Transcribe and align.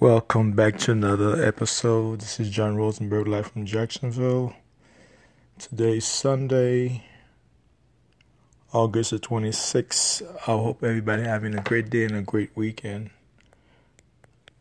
Welcome 0.00 0.52
back 0.52 0.78
to 0.78 0.92
another 0.92 1.44
episode. 1.44 2.20
This 2.20 2.38
is 2.38 2.50
John 2.50 2.76
Rosenberg 2.76 3.26
live 3.26 3.48
from 3.48 3.66
Jacksonville. 3.66 4.54
Today's 5.58 6.06
Sunday, 6.06 7.02
August 8.72 9.10
the 9.10 9.18
26th. 9.18 10.22
I 10.42 10.52
hope 10.52 10.84
everybody 10.84 11.24
having 11.24 11.58
a 11.58 11.62
great 11.62 11.90
day 11.90 12.04
and 12.04 12.14
a 12.14 12.22
great 12.22 12.50
weekend. 12.54 13.10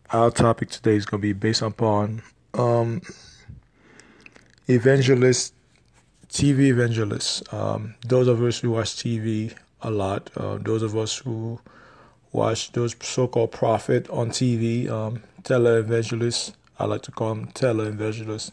Our 0.09 0.31
topic 0.31 0.71
today 0.71 0.95
is 0.95 1.05
going 1.05 1.21
to 1.21 1.27
be 1.27 1.33
based 1.33 1.61
upon 1.61 2.23
um, 2.55 3.03
evangelists, 4.67 5.53
TV 6.29 6.61
evangelists. 6.61 7.43
Um, 7.53 7.93
those 8.03 8.27
of 8.27 8.41
us 8.41 8.57
who 8.57 8.71
watch 8.71 8.95
TV 8.95 9.55
a 9.83 9.91
lot, 9.91 10.31
uh, 10.35 10.57
those 10.57 10.81
of 10.81 10.97
us 10.97 11.15
who 11.19 11.59
watch 12.31 12.71
those 12.71 12.95
so-called 13.01 13.51
prophet 13.51 14.09
on 14.09 14.29
TV, 14.29 14.89
um, 14.89 15.23
televangelists. 15.43 16.53
I 16.79 16.85
like 16.85 17.01
to 17.03 17.11
call 17.11 17.35
them 17.35 17.47
televangelists. 17.47 18.51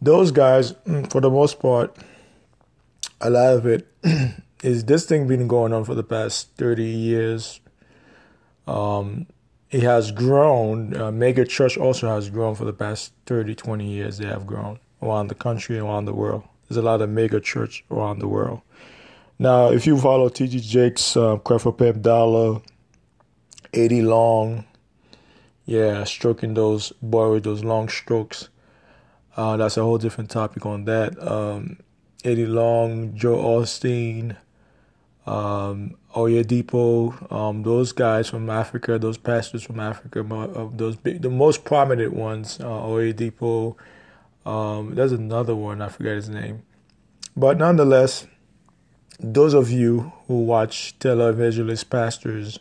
Those 0.00 0.30
guys, 0.30 0.72
mm, 0.86 1.10
for 1.10 1.20
the 1.20 1.30
most 1.30 1.60
part, 1.60 1.96
a 3.20 3.30
lot 3.30 3.54
of 3.54 3.66
it 3.66 3.88
is 4.62 4.84
this 4.84 5.06
thing 5.06 5.26
been 5.26 5.48
going 5.48 5.72
on 5.72 5.84
for 5.84 5.94
the 5.94 6.04
past 6.04 6.50
30 6.56 6.84
years. 6.84 7.60
Um, 8.66 9.26
it 9.70 9.82
has 9.82 10.12
grown. 10.12 10.96
Uh, 10.96 11.10
mega 11.10 11.44
church 11.44 11.76
also 11.76 12.08
has 12.08 12.30
grown 12.30 12.54
for 12.54 12.64
the 12.64 12.72
past 12.72 13.12
30, 13.26 13.54
20 13.54 13.86
years. 13.86 14.18
They 14.18 14.26
have 14.26 14.46
grown 14.46 14.78
around 15.02 15.28
the 15.28 15.34
country 15.34 15.78
around 15.78 16.06
the 16.06 16.14
world. 16.14 16.44
There's 16.68 16.78
a 16.78 16.82
lot 16.82 17.02
of 17.02 17.10
mega 17.10 17.40
church 17.40 17.84
around 17.90 18.20
the 18.20 18.28
world. 18.28 18.60
Now, 19.38 19.70
if 19.70 19.86
you 19.86 19.96
follow 19.98 20.28
T.D. 20.28 20.60
Jakes, 20.60 21.16
uh, 21.16 21.36
Creflo 21.36 21.76
Pep 21.76 22.00
Dollar, 22.00 22.60
Eddie 23.72 24.02
Long, 24.02 24.64
yeah, 25.64 26.02
stroking 26.04 26.54
those 26.54 26.92
boy 27.02 27.38
those 27.40 27.62
long 27.62 27.88
strokes. 27.88 28.48
Uh, 29.36 29.56
that's 29.56 29.76
a 29.76 29.82
whole 29.82 29.98
different 29.98 30.30
topic 30.30 30.66
on 30.66 30.86
that. 30.86 31.22
Um, 31.22 31.78
Eddie 32.24 32.46
Long, 32.46 33.14
Joe 33.14 33.36
Osteen, 33.36 34.36
um, 35.26 35.94
Oyedepo, 36.14 37.30
um, 37.30 37.62
those 37.62 37.92
guys 37.92 38.28
from 38.28 38.50
Africa, 38.50 38.98
those 38.98 39.18
pastors 39.18 39.62
from 39.62 39.78
Africa, 39.78 40.26
uh, 40.34 40.68
those 40.74 40.96
big, 40.96 41.22
the 41.22 41.30
most 41.30 41.64
prominent 41.64 42.12
ones, 42.12 42.58
uh, 42.60 42.64
Oyedepo. 42.64 43.76
Um, 44.44 44.94
there's 44.94 45.12
another 45.12 45.54
one, 45.54 45.82
I 45.82 45.88
forget 45.88 46.16
his 46.16 46.28
name. 46.28 46.62
But 47.36 47.58
nonetheless, 47.58 48.26
those 49.18 49.54
of 49.54 49.70
you 49.70 50.12
who 50.26 50.44
watch 50.44 50.98
televangelist 50.98 51.90
pastors 51.90 52.58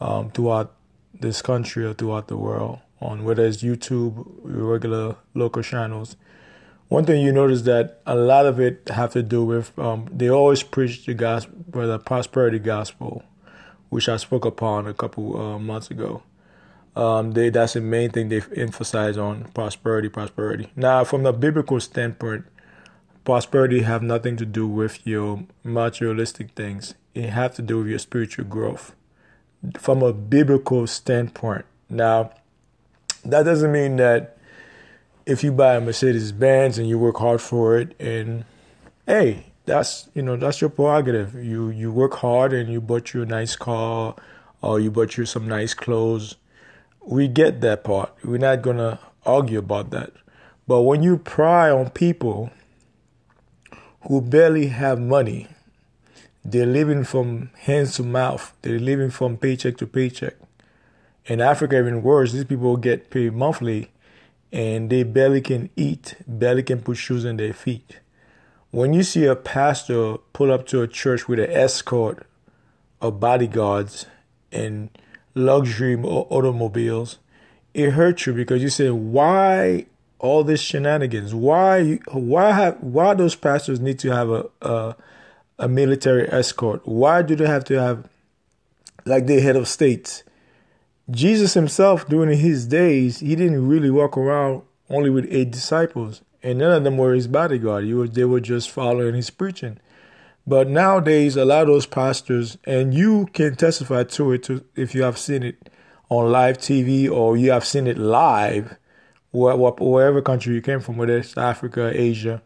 um, 0.00 0.30
throughout 0.30 0.74
this 1.18 1.42
country 1.42 1.84
or 1.84 1.94
throughout 1.94 2.28
the 2.28 2.36
world, 2.36 2.78
on 3.00 3.24
whether 3.24 3.44
it's 3.44 3.62
YouTube, 3.62 4.24
regular 4.42 5.16
local 5.34 5.62
channels, 5.62 6.16
one 6.88 7.06
thing 7.06 7.22
you 7.22 7.32
notice 7.32 7.62
that 7.62 8.00
a 8.06 8.14
lot 8.14 8.44
of 8.44 8.60
it 8.60 8.88
have 8.88 9.12
to 9.12 9.22
do 9.22 9.44
with 9.44 9.76
um, 9.78 10.08
they 10.12 10.28
always 10.28 10.62
preach 10.62 11.06
the 11.06 11.14
gospel, 11.14 11.86
the 11.86 11.98
prosperity 11.98 12.58
gospel, 12.58 13.22
which 13.88 14.08
I 14.08 14.18
spoke 14.18 14.44
upon 14.44 14.86
a 14.86 14.94
couple 14.94 15.40
uh, 15.40 15.58
months 15.58 15.90
ago. 15.90 16.22
Um, 16.94 17.32
they 17.32 17.48
that's 17.48 17.72
the 17.72 17.80
main 17.80 18.10
thing 18.10 18.28
they 18.28 18.42
emphasize 18.54 19.16
on 19.16 19.44
prosperity, 19.54 20.10
prosperity. 20.10 20.70
Now, 20.76 21.04
from 21.04 21.22
the 21.22 21.32
biblical 21.32 21.80
standpoint, 21.80 22.44
prosperity 23.24 23.82
have 23.82 24.02
nothing 24.02 24.36
to 24.36 24.46
do 24.46 24.66
with 24.66 25.06
your 25.06 25.44
materialistic 25.64 26.50
things. 26.50 26.94
It 27.14 27.30
have 27.30 27.54
to 27.56 27.62
do 27.62 27.78
with 27.78 27.88
your 27.88 27.98
spiritual 27.98 28.44
growth 28.44 28.94
from 29.78 30.02
a 30.02 30.12
biblical 30.12 30.86
standpoint. 30.86 31.64
Now, 31.88 32.32
that 33.24 33.44
doesn't 33.44 33.70
mean 33.70 33.96
that 33.96 34.36
if 35.26 35.44
you 35.44 35.52
buy 35.52 35.76
a 35.76 35.80
Mercedes 35.80 36.32
Benz 36.32 36.78
and 36.78 36.88
you 36.88 36.98
work 36.98 37.18
hard 37.18 37.40
for 37.40 37.78
it 37.78 37.94
and 38.00 38.44
hey, 39.06 39.46
that's 39.66 40.08
you 40.14 40.22
know, 40.22 40.36
that's 40.36 40.60
your 40.60 40.70
prerogative. 40.70 41.34
You 41.34 41.70
you 41.70 41.92
work 41.92 42.14
hard 42.14 42.52
and 42.52 42.72
you 42.72 42.80
bought 42.80 43.14
you 43.14 43.22
a 43.22 43.26
nice 43.26 43.54
car 43.54 44.16
or 44.60 44.80
you 44.80 44.90
bought 44.90 45.16
you 45.16 45.24
some 45.24 45.46
nice 45.46 45.74
clothes. 45.74 46.36
We 47.04 47.28
get 47.28 47.60
that 47.60 47.84
part. 47.84 48.12
We're 48.24 48.38
not 48.38 48.62
gonna 48.62 48.98
argue 49.24 49.58
about 49.58 49.90
that. 49.90 50.12
But 50.66 50.82
when 50.82 51.02
you 51.02 51.18
pry 51.18 51.70
on 51.70 51.90
people 51.90 52.50
who 54.08 54.20
barely 54.20 54.68
have 54.68 55.00
money. 55.00 55.48
They're 56.44 56.66
living 56.66 57.04
from 57.04 57.50
hands 57.60 57.96
to 57.96 58.02
mouth. 58.02 58.52
They're 58.62 58.78
living 58.78 59.10
from 59.10 59.36
paycheck 59.36 59.76
to 59.78 59.86
paycheck. 59.86 60.34
In 61.26 61.40
Africa, 61.40 61.78
even 61.78 62.02
worse, 62.02 62.32
these 62.32 62.44
people 62.44 62.76
get 62.76 63.10
paid 63.10 63.32
monthly 63.32 63.92
and 64.52 64.90
they 64.90 65.02
barely 65.02 65.40
can 65.40 65.70
eat, 65.76 66.16
barely 66.26 66.62
can 66.62 66.82
put 66.82 66.96
shoes 66.96 67.24
on 67.24 67.36
their 67.36 67.52
feet. 67.52 68.00
When 68.70 68.92
you 68.92 69.02
see 69.02 69.24
a 69.24 69.36
pastor 69.36 70.16
pull 70.32 70.52
up 70.52 70.66
to 70.68 70.82
a 70.82 70.88
church 70.88 71.28
with 71.28 71.38
an 71.38 71.50
escort 71.50 72.26
of 73.00 73.20
bodyguards 73.20 74.06
and 74.50 74.90
luxury 75.34 75.96
automobiles, 75.96 77.18
it 77.72 77.90
hurts 77.90 78.26
you 78.26 78.32
because 78.32 78.62
you 78.62 78.68
say, 78.68 78.90
why 78.90 79.86
all 80.22 80.44
these 80.44 80.60
shenanigans. 80.60 81.34
Why 81.34 81.98
why 82.10 82.52
have 82.52 82.78
why 82.80 83.12
those 83.12 83.34
pastors 83.34 83.80
need 83.80 83.98
to 83.98 84.10
have 84.10 84.30
a 84.30 84.46
a, 84.62 84.96
a 85.58 85.68
military 85.68 86.30
escort? 86.32 86.80
Why 86.86 87.20
do 87.20 87.36
they 87.36 87.46
have 87.46 87.64
to 87.64 87.78
have 87.78 88.08
like 89.04 89.26
the 89.26 89.40
head 89.40 89.56
of 89.56 89.68
states? 89.68 90.22
Jesus 91.10 91.54
himself 91.54 92.08
during 92.08 92.38
his 92.38 92.66
days, 92.66 93.18
he 93.18 93.34
didn't 93.34 93.68
really 93.68 93.90
walk 93.90 94.16
around 94.16 94.62
only 94.88 95.10
with 95.10 95.26
eight 95.28 95.50
disciples, 95.50 96.22
and 96.42 96.58
none 96.58 96.72
of 96.72 96.84
them 96.84 96.96
were 96.96 97.12
his 97.12 97.26
bodyguard. 97.26 97.84
Was, 97.86 98.10
they 98.12 98.24
were 98.24 98.40
just 98.40 98.70
following 98.70 99.14
his 99.14 99.28
preaching. 99.28 99.78
But 100.46 100.68
nowadays, 100.68 101.36
a 101.36 101.44
lot 101.44 101.62
of 101.62 101.68
those 101.68 101.86
pastors, 101.86 102.58
and 102.64 102.94
you 102.94 103.26
can 103.32 103.54
testify 103.54 104.04
to 104.04 104.32
it 104.32 104.42
to, 104.44 104.64
if 104.74 104.94
you 104.94 105.02
have 105.02 105.18
seen 105.18 105.42
it 105.42 105.68
on 106.08 106.30
live 106.30 106.58
TV 106.58 107.10
or 107.10 107.36
you 107.36 107.52
have 107.52 107.64
seen 107.64 107.86
it 107.86 107.96
live 107.96 108.76
wherever 109.32 110.22
country 110.22 110.54
you 110.54 110.62
came 110.62 110.80
from, 110.80 110.96
whether 110.96 111.18
it's 111.18 111.36
Africa, 111.36 111.90
Asia, 111.94 112.42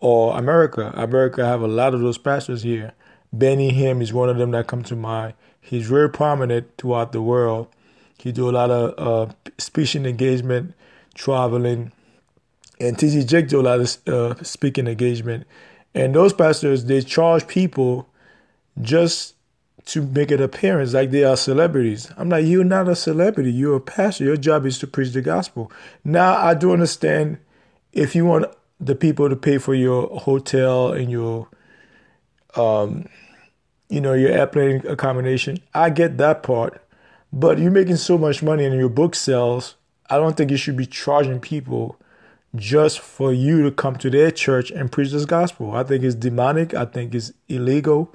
or 0.00 0.36
America. 0.36 0.92
America 0.94 1.44
have 1.44 1.62
a 1.62 1.68
lot 1.68 1.94
of 1.94 2.00
those 2.00 2.18
pastors 2.18 2.62
here. 2.62 2.92
Benny 3.32 3.72
Hinn 3.72 4.02
is 4.02 4.12
one 4.12 4.28
of 4.28 4.36
them 4.36 4.50
that 4.52 4.66
come 4.66 4.82
to 4.84 4.96
mind. 4.96 5.34
He's 5.60 5.88
very 5.88 6.10
prominent 6.10 6.68
throughout 6.76 7.12
the 7.12 7.22
world. 7.22 7.68
He 8.18 8.32
do 8.32 8.48
a 8.48 8.52
lot 8.52 8.70
of 8.70 8.94
uh, 9.30 9.32
speaking 9.58 10.06
engagement, 10.06 10.74
traveling, 11.14 11.92
and 12.80 12.96
TD 12.96 13.26
Jake 13.26 13.48
do 13.48 13.60
a 13.60 13.62
lot 13.62 13.80
of 13.80 14.08
uh, 14.08 14.42
speaking 14.42 14.86
engagement. 14.86 15.46
And 15.94 16.14
those 16.14 16.32
pastors, 16.32 16.84
they 16.84 17.02
charge 17.02 17.46
people 17.46 18.08
just 18.80 19.33
to 19.86 20.02
make 20.02 20.30
an 20.30 20.42
appearance 20.42 20.94
like 20.94 21.10
they 21.10 21.24
are 21.24 21.36
celebrities. 21.36 22.10
I'm 22.16 22.30
like, 22.30 22.46
you're 22.46 22.64
not 22.64 22.88
a 22.88 22.96
celebrity. 22.96 23.52
You're 23.52 23.76
a 23.76 23.80
pastor. 23.80 24.24
Your 24.24 24.36
job 24.36 24.64
is 24.64 24.78
to 24.78 24.86
preach 24.86 25.12
the 25.12 25.20
gospel. 25.20 25.70
Now, 26.04 26.36
I 26.36 26.54
do 26.54 26.72
understand 26.72 27.38
if 27.92 28.14
you 28.14 28.24
want 28.24 28.46
the 28.80 28.94
people 28.94 29.28
to 29.28 29.36
pay 29.36 29.58
for 29.58 29.74
your 29.74 30.08
hotel 30.20 30.92
and 30.92 31.10
your, 31.10 31.48
um, 32.56 33.08
you 33.88 34.00
know, 34.00 34.14
your 34.14 34.30
airplane 34.30 34.86
accommodation. 34.86 35.58
I 35.74 35.90
get 35.90 36.16
that 36.18 36.42
part. 36.42 36.80
But 37.32 37.58
you're 37.58 37.70
making 37.70 37.96
so 37.96 38.16
much 38.16 38.42
money 38.42 38.64
and 38.64 38.78
your 38.78 38.88
book 38.88 39.14
sells. 39.14 39.74
I 40.08 40.18
don't 40.18 40.36
think 40.36 40.50
you 40.50 40.56
should 40.56 40.76
be 40.76 40.86
charging 40.86 41.40
people 41.40 41.98
just 42.54 43.00
for 43.00 43.32
you 43.32 43.62
to 43.64 43.72
come 43.72 43.96
to 43.96 44.08
their 44.08 44.30
church 44.30 44.70
and 44.70 44.90
preach 44.90 45.10
this 45.10 45.24
gospel. 45.24 45.74
I 45.74 45.82
think 45.82 46.04
it's 46.04 46.14
demonic. 46.14 46.74
I 46.74 46.84
think 46.84 47.14
it's 47.14 47.32
illegal. 47.48 48.14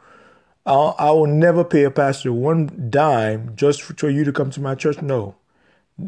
I'll, 0.66 0.96
I 1.00 1.12
will 1.12 1.28
never 1.28 1.64
pay 1.64 1.84
a 1.84 1.92
pastor 1.92 2.32
one 2.32 2.90
dime 2.90 3.56
just 3.56 3.82
for 3.82 4.10
you 4.10 4.24
to 4.24 4.32
come 4.32 4.52
to 4.52 4.62
my 4.62 4.76
church. 4.76 5.02
No. 5.02 5.36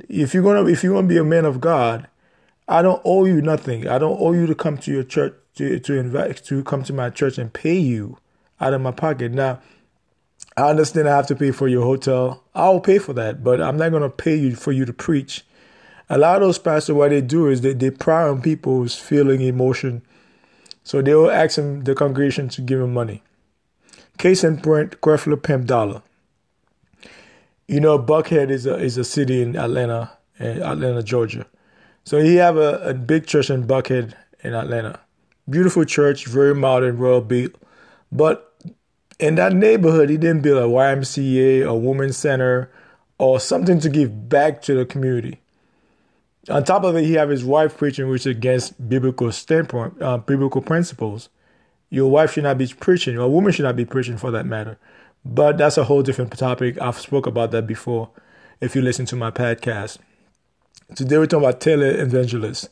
If 0.08 0.34
you're 0.34 0.44
gonna 0.44 0.66
if 0.68 0.84
you 0.84 0.94
want 0.94 1.06
to 1.06 1.14
be 1.14 1.18
a 1.18 1.24
man 1.24 1.46
of 1.46 1.60
God, 1.60 2.08
I 2.68 2.82
don't 2.82 3.02
owe 3.04 3.26
you 3.26 3.42
nothing. 3.42 3.88
I 3.88 3.98
don't 3.98 4.20
owe 4.20 4.34
you 4.34 4.46
to 4.48 4.56
come 4.56 4.78
to 4.80 4.92
your 4.92 5.04
church 5.04 5.34
to 5.56 5.80
to 5.80 5.98
invite 5.98 6.44
to 6.46 6.64
come 6.64 6.84
to 6.84 6.94
my 6.94 7.10
church 7.10 7.38
and 7.38 7.52
pay 7.52 7.78
you 7.78 8.18
out 8.60 8.74
of 8.74 8.82
my 8.82 8.92
pocket. 8.92 9.32
Now, 9.32 9.60
I 10.56 10.70
understand 10.70 11.10
I 11.10 11.16
have 11.16 11.28
to 11.28 11.36
pay 11.36 11.52
for 11.52 11.68
your 11.68 11.84
hotel. 11.84 12.44
I'll 12.54 12.80
pay 12.80 13.00
for 13.00 13.14
that, 13.14 13.44
but 13.44 13.62
I'm 13.62 13.78
not 13.78 13.92
gonna 13.92 14.10
pay 14.10 14.36
you 14.36 14.56
for 14.56 14.72
you 14.72 14.86
to 14.86 14.94
preach. 14.94 15.44
A 16.10 16.18
lot 16.18 16.36
of 16.36 16.42
those 16.42 16.60
pastors, 16.60 16.94
what 16.94 17.10
they 17.10 17.22
do 17.22 17.48
is 17.48 17.62
they, 17.62 17.74
they 17.74 17.90
pry 17.90 18.28
on 18.28 18.42
people's 18.42 18.96
feeling, 18.96 19.42
emotion. 19.42 20.02
So 20.84 21.02
they 21.02 21.16
will 21.16 21.32
ask 21.32 21.56
them, 21.56 21.86
the 21.86 21.96
congregation 21.96 22.50
to 22.50 22.62
give 22.62 22.80
them 22.80 22.94
money. 22.94 23.24
Case 24.18 24.44
in 24.44 24.62
point, 24.62 25.02
Creflo 25.02 25.42
Pep 25.42 25.66
Dollar. 25.66 26.02
You 27.68 27.80
know, 27.80 27.98
Buckhead 27.98 28.50
is 28.50 28.66
a 28.66 28.76
is 28.76 28.98
a 28.98 29.04
city 29.04 29.42
in 29.42 29.56
Atlanta, 29.56 30.12
in 30.40 30.62
Atlanta, 30.62 31.02
Georgia. 31.02 31.46
So 32.04 32.20
he 32.20 32.36
have 32.36 32.58
a, 32.58 32.80
a 32.90 32.94
big 32.94 33.26
church 33.28 33.50
in 33.50 33.66
Buckhead 33.66 34.14
in 34.44 34.54
Atlanta. 34.54 35.00
Beautiful 35.50 35.86
church, 35.86 36.26
very 36.26 36.54
modern, 36.54 36.98
well 37.00 37.22
built. 37.22 37.54
But 38.12 38.54
in 39.20 39.36
that 39.36 39.54
neighborhood, 39.54 40.10
he 40.10 40.18
didn't 40.18 40.42
build 40.42 40.62
a 40.62 40.68
YMCA, 40.68 41.66
a 41.66 41.74
women's 41.74 42.18
center, 42.18 42.72
or 43.18 43.40
something 43.40 43.80
to 43.80 43.90
give 43.90 44.28
back 44.28 44.62
to 44.64 44.74
the 44.74 44.86
community. 44.86 45.40
On 46.50 46.64
top 46.64 46.84
of 46.84 46.96
it, 46.96 47.04
he 47.04 47.14
have 47.14 47.30
his 47.30 47.46
wife 47.46 47.78
preaching, 47.78 48.10
which 48.10 48.22
is 48.22 48.36
against 48.36 48.90
biblical 48.90 49.32
standpoint, 49.32 50.02
uh, 50.02 50.18
biblical 50.18 50.62
principles. 50.62 51.30
Your 51.92 52.10
wife 52.10 52.34
should 52.34 52.46
not 52.46 52.58
be 52.58 52.68
preaching, 52.68 53.18
a 53.18 53.28
woman 53.28 53.54
should 53.54 53.66
not 53.66 53.76
be 53.76 53.86
preaching 53.86 54.18
for 54.18 54.32
that 54.32 54.48
matter. 54.48 54.80
But 55.24 55.60
that's 55.60 55.78
a 55.78 55.84
whole 55.84 56.02
different 56.02 56.36
topic. 56.36 56.82
I've 56.82 56.98
spoke 57.00 57.28
about 57.28 57.52
that 57.52 57.68
before. 57.68 58.10
If 58.60 58.76
you 58.76 58.82
listen 58.82 59.06
to 59.08 59.16
my 59.16 59.30
podcast, 59.30 60.00
today 60.96 61.20
we're 61.20 61.28
talking 61.28 61.48
about 61.48 61.60
televangelists. 61.60 62.70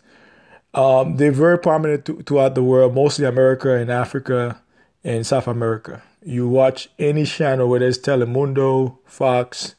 Um, 0.74 1.18
they're 1.18 1.32
very 1.32 1.60
prominent 1.60 2.06
th- 2.06 2.26
throughout 2.26 2.56
the 2.56 2.64
world, 2.64 2.96
mostly 2.96 3.26
America 3.26 3.76
and 3.76 3.92
Africa 3.92 4.62
and 5.04 5.28
South 5.28 5.48
America. 5.48 6.02
You 6.24 6.48
watch 6.48 6.90
any 6.98 7.26
channel, 7.26 7.68
whether 7.68 7.88
it's 7.88 7.98
Telemundo, 7.98 8.98
Fox, 9.06 9.76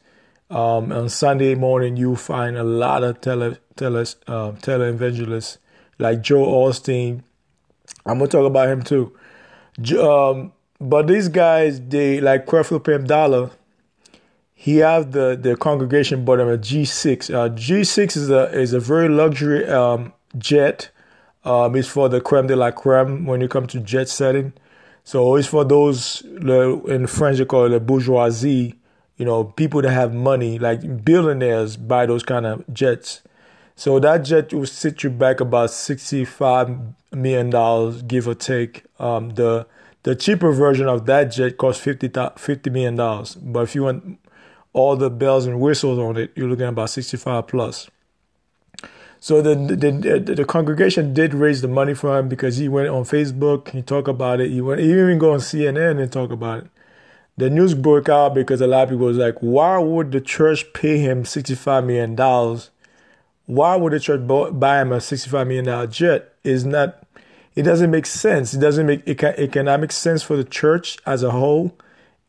um, 0.51 0.91
on 0.91 1.07
Sunday 1.07 1.55
morning, 1.55 1.95
you 1.95 2.15
find 2.17 2.57
a 2.57 2.63
lot 2.63 3.03
of 3.03 3.21
tele, 3.21 3.57
tele, 3.77 4.01
uh, 4.27 4.51
televangelists 4.51 5.57
like 5.97 6.21
Joe 6.21 6.45
Osteen. 6.45 7.23
I'm 8.05 8.17
gonna 8.17 8.29
talk 8.29 8.45
about 8.45 8.67
him 8.67 8.81
too. 8.83 9.13
Um, 9.99 10.51
but 10.79 11.07
these 11.07 11.27
guys, 11.27 11.79
they 11.79 12.19
like 12.19 12.45
Creflo 12.45 12.83
Pam 12.83 13.05
Dollar. 13.05 13.51
He 14.53 14.77
have 14.77 15.11
the 15.11 15.37
the 15.39 15.55
congregation 15.55 16.25
bought 16.25 16.39
him 16.39 16.49
a 16.49 16.57
G6. 16.57 17.33
Uh, 17.33 17.49
G6 17.49 18.17
is 18.17 18.29
a 18.29 18.51
is 18.51 18.73
a 18.73 18.79
very 18.79 19.09
luxury 19.09 19.67
um, 19.67 20.13
jet. 20.37 20.89
Um, 21.43 21.75
it's 21.75 21.87
for 21.87 22.09
the 22.09 22.21
creme 22.21 22.47
de 22.47 22.55
la 22.55 22.71
creme 22.71 23.25
when 23.25 23.41
you 23.41 23.47
come 23.47 23.67
to 23.67 23.79
jet 23.79 24.09
setting. 24.09 24.53
So 25.03 25.35
it's 25.35 25.47
for 25.47 25.65
those 25.65 26.21
in 26.21 27.07
French 27.07 27.39
they 27.39 27.45
call 27.45 27.65
it 27.65 27.69
the 27.69 27.79
bourgeoisie. 27.79 28.75
You 29.17 29.25
know, 29.25 29.43
people 29.43 29.81
that 29.81 29.91
have 29.91 30.13
money, 30.13 30.57
like 30.57 31.03
billionaires, 31.03 31.77
buy 31.77 32.05
those 32.05 32.23
kind 32.23 32.45
of 32.45 32.71
jets. 32.73 33.21
So 33.75 33.99
that 33.99 34.19
jet 34.19 34.53
will 34.53 34.65
sit 34.65 35.03
you 35.03 35.09
back 35.09 35.39
about 35.39 35.71
sixty-five 35.71 36.77
million 37.11 37.49
dollars, 37.49 38.01
give 38.03 38.27
or 38.27 38.35
take. 38.35 38.83
Um, 39.01 39.31
the 39.31 39.67
the 40.03 40.15
cheaper 40.15 40.51
version 40.51 40.87
of 40.87 41.05
that 41.05 41.25
jet 41.25 41.57
costs 41.57 41.83
50, 41.83 42.09
$50 42.09 42.71
million. 42.71 42.95
But 42.95 43.63
if 43.63 43.75
you 43.75 43.83
want 43.83 44.19
all 44.73 44.95
the 44.95 45.09
bells 45.09 45.45
and 45.45 45.59
whistles 45.59 45.99
on 45.99 46.17
it, 46.17 46.31
you're 46.35 46.47
looking 46.47 46.65
at 46.65 46.69
about 46.69 46.89
sixty-five 46.89 47.47
plus. 47.47 47.89
So 49.19 49.41
the, 49.41 49.53
the 49.53 49.91
the, 49.91 50.35
the 50.35 50.45
congregation 50.45 51.13
did 51.13 51.33
raise 51.33 51.61
the 51.61 51.67
money 51.67 51.93
for 51.93 52.17
him 52.17 52.29
because 52.29 52.57
he 52.57 52.67
went 52.67 52.89
on 52.89 53.03
Facebook. 53.03 53.69
He 53.69 53.81
talked 53.81 54.07
about 54.07 54.39
it. 54.39 54.49
He 54.49 54.61
went 54.61 54.81
he 54.81 54.91
even 54.91 55.19
go 55.19 55.33
on 55.33 55.39
CNN 55.39 56.01
and 56.01 56.11
talk 56.11 56.31
about 56.31 56.63
it. 56.63 56.67
The 57.37 57.49
news 57.49 57.73
broke 57.73 58.09
out 58.09 58.33
because 58.33 58.61
a 58.61 58.67
lot 58.67 58.83
of 58.83 58.89
people 58.89 59.07
was 59.07 59.17
like, 59.17 59.35
"Why 59.39 59.77
would 59.77 60.11
the 60.11 60.21
church 60.21 60.73
pay 60.73 60.97
him 60.99 61.25
sixty 61.25 61.55
five 61.55 61.83
million 61.83 62.15
dollars? 62.15 62.71
Why 63.45 63.75
would 63.75 63.93
the 63.93 63.99
church 63.99 64.21
buy 64.25 64.81
him 64.81 64.91
a 64.91 65.01
sixty 65.01 65.29
five 65.29 65.47
million 65.47 65.65
dollar 65.65 65.87
jet? 65.87 66.33
Is 66.43 66.65
not 66.65 67.00
it 67.55 67.63
doesn't 67.63 67.91
make 67.91 68.05
sense. 68.05 68.53
It 68.53 68.59
doesn't 68.59 68.85
make 68.85 69.07
economic 69.07 69.91
sense 69.91 70.23
for 70.23 70.37
the 70.37 70.43
church 70.43 70.97
as 71.05 71.23
a 71.23 71.31
whole. 71.31 71.77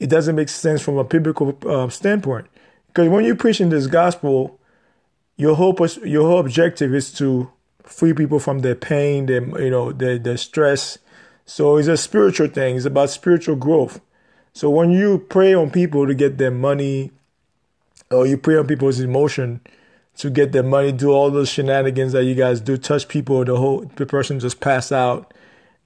It 0.01 0.11
doesn't 0.11 0.35
make 0.35 0.49
sense 0.49 0.83
from 0.83 0.99
a 0.99 1.05
biblical 1.05 1.57
uh, 1.67 1.89
standpoint 1.89 2.47
because 2.89 3.09
when 3.09 3.25
you're 3.25 3.37
preaching 3.37 3.71
this 3.71 3.87
gospel." 3.87 4.59
your 5.37 5.57
whole 5.57 5.77
your 6.05 6.27
whole 6.27 6.39
objective 6.39 6.95
is 6.95 7.13
to 7.13 7.51
free 7.83 8.13
people 8.13 8.39
from 8.39 8.61
their 8.61 8.75
pain, 8.75 9.27
their 9.27 9.43
you 9.61 9.71
know 9.71 9.93
their 9.93 10.19
their 10.19 10.37
stress. 10.37 10.99
So 11.45 11.77
it's 11.77 11.89
a 11.89 11.97
spiritual 11.97 12.49
thing. 12.49 12.77
It's 12.77 12.87
about 12.87 13.11
spiritual 13.11 13.57
growth. 13.57 14.01
So 14.53 14.71
when 14.71 14.91
you 14.91 15.19
prey 15.19 15.55
on 15.55 15.71
people 15.71 16.07
to 16.07 16.15
get 16.15 16.39
their 16.39 16.51
money, 16.51 17.11
or 18.11 18.27
you 18.27 18.37
prey 18.37 18.57
on 18.57 18.67
people's 18.67 19.01
emotion 19.01 19.61
to 20.17 20.31
get 20.31 20.53
their 20.53 20.63
money, 20.63 20.93
do 20.93 21.11
all 21.11 21.31
those 21.31 21.49
shenanigans 21.49 22.13
that 22.13 22.25
you 22.25 22.35
guys 22.35 22.61
do, 22.61 22.77
touch 22.77 23.09
people, 23.09 23.45
the 23.45 23.57
whole 23.57 23.91
the 23.97 24.07
person 24.07 24.39
just 24.41 24.61
pass 24.61 24.93
out. 24.93 25.33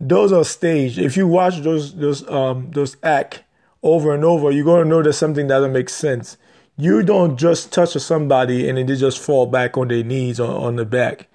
Those 0.00 0.32
are 0.32 0.44
staged. 0.44 0.98
If 0.98 1.16
you 1.16 1.26
watch 1.26 1.60
those 1.60 1.94
those 1.94 2.28
um 2.28 2.70
those 2.72 2.96
act 3.02 3.44
over 3.82 4.14
and 4.14 4.24
over, 4.24 4.50
you're 4.50 4.64
gonna 4.64 4.84
know 4.84 5.02
that 5.02 5.12
something 5.14 5.46
doesn't 5.46 5.72
make 5.72 5.88
sense. 5.88 6.36
You 6.76 7.02
don't 7.02 7.38
just 7.38 7.72
touch 7.72 7.92
somebody 7.94 8.68
and 8.68 8.76
then 8.76 8.86
they 8.86 8.96
just 8.96 9.18
fall 9.18 9.46
back 9.46 9.78
on 9.78 9.88
their 9.88 10.04
knees 10.04 10.38
on, 10.38 10.50
on 10.50 10.76
the 10.76 10.84
back. 10.84 11.28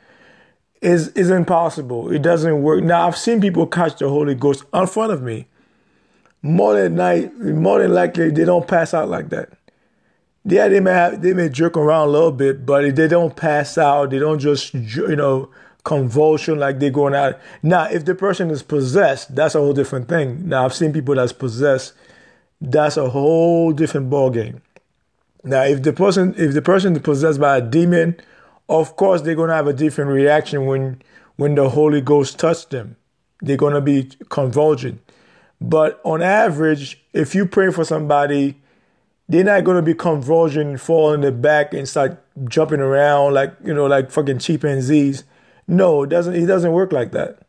Is 0.82 1.10
is 1.10 1.30
impossible. 1.30 2.12
It 2.12 2.22
doesn't 2.22 2.62
work. 2.62 2.84
Now 2.84 3.08
I've 3.08 3.18
seen 3.18 3.40
people 3.40 3.68
catch 3.68 4.00
the 4.00 4.10
Holy 4.10 4.36
Ghost 4.36 4.64
in 4.74 4.88
front 4.88 5.12
of 5.12 5.22
me. 5.22 5.48
More 6.44 6.74
than 6.74 6.96
night, 6.96 7.40
more 7.40 7.80
than 7.80 7.94
likely 7.94 8.32
they 8.32 8.46
don't 8.46 8.68
pass 8.68 8.94
out 8.94 9.08
like 9.08 9.30
that. 9.30 9.50
Yeah, 10.44 10.68
they 10.68 10.80
may 10.80 10.92
have, 10.92 11.22
they 11.22 11.34
may 11.34 11.50
jerk 11.50 11.78
around 11.78 12.08
a 12.08 12.12
little 12.12 12.32
bit, 12.32 12.66
but 12.66 12.96
they 12.96 13.08
don't 13.08 13.36
pass 13.36 13.78
out. 13.78 14.10
They 14.10 14.20
don't 14.20 14.40
just 14.40 14.74
you 14.74 15.16
know 15.16 15.50
convulsion 15.84 16.60
like 16.60 16.80
they're 16.80 16.90
going 16.90 17.16
out. 17.16 17.40
Now, 17.64 17.86
if 17.86 18.06
the 18.06 18.16
person 18.16 18.50
is 18.50 18.64
possessed, 18.64 19.36
that's 19.36 19.56
a 19.56 19.60
whole 19.60 19.74
different 19.74 20.08
thing. 20.08 20.48
Now 20.48 20.66
I've 20.66 20.74
seen 20.74 20.94
people 20.94 21.16
that's 21.16 21.34
possessed. 21.34 21.94
That's 22.60 22.98
a 22.98 23.10
whole 23.10 23.72
different 23.72 24.10
ball 24.10 24.30
game. 24.30 24.62
Now, 25.44 25.64
if 25.64 25.82
the 25.82 25.94
person 25.94 26.36
if 26.38 26.54
the 26.54 26.62
person 26.62 26.96
is 26.96 27.02
possessed 27.02 27.40
by 27.40 27.58
a 27.58 27.62
demon, 27.62 28.20
of 28.70 28.96
course 28.96 29.22
they're 29.22 29.36
gonna 29.36 29.56
have 29.56 29.68
a 29.68 29.74
different 29.74 30.12
reaction 30.12 30.66
when 30.66 31.02
when 31.36 31.56
the 31.56 31.70
Holy 31.70 32.02
Ghost 32.02 32.40
touched 32.40 32.70
them. 32.72 32.96
They're 33.42 33.58
gonna 33.58 33.82
be 33.82 34.10
convulsing. 34.30 35.00
But 35.60 36.02
on 36.04 36.22
average, 36.22 37.00
if 37.14 37.36
you 37.36 37.46
pray 37.46 37.72
for 37.72 37.86
somebody, 37.86 38.61
they're 39.32 39.46
not 39.46 39.64
gonna 39.64 39.82
be 39.82 39.94
convulsing, 39.94 40.76
fall 40.78 41.14
in 41.14 41.22
the 41.22 41.32
back 41.32 41.74
and 41.74 41.88
start 41.88 42.22
jumping 42.50 42.82
around 42.82 43.34
like 43.34 43.54
you 43.64 43.74
know, 43.74 43.86
like 43.86 44.12
fucking 44.12 44.40
chimpanzees. 44.40 45.24
No, 45.68 46.04
it 46.04 46.10
doesn't 46.10 46.36
it 46.36 46.46
doesn't 46.46 46.74
work 46.74 46.92
like 46.92 47.14
that. 47.14 47.40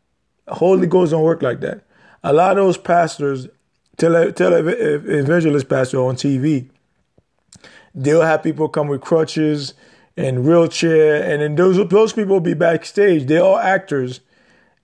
Holy 0.47 0.85
hmm. 0.85 0.91
Ghost 0.91 1.11
don't 1.11 1.23
work 1.23 1.41
like 1.41 1.59
that. 1.59 1.81
A 2.23 2.31
lot 2.31 2.51
of 2.51 2.63
those 2.63 2.77
pastors, 2.77 3.49
tell 3.97 4.31
tell 4.31 4.53
evangelist 4.53 5.67
pastor 5.67 5.97
on 5.99 6.15
TV, 6.15 6.69
they'll 7.93 8.21
have 8.21 8.43
people 8.43 8.69
come 8.69 8.87
with 8.87 9.01
crutches 9.01 9.73
and 10.15 10.45
wheelchair, 10.45 11.21
and 11.21 11.41
then 11.41 11.55
those 11.55 11.85
those 11.89 12.13
people 12.13 12.35
will 12.35 12.39
be 12.39 12.53
backstage. 12.53 13.25
They're 13.25 13.43
all 13.43 13.57
actors, 13.57 14.21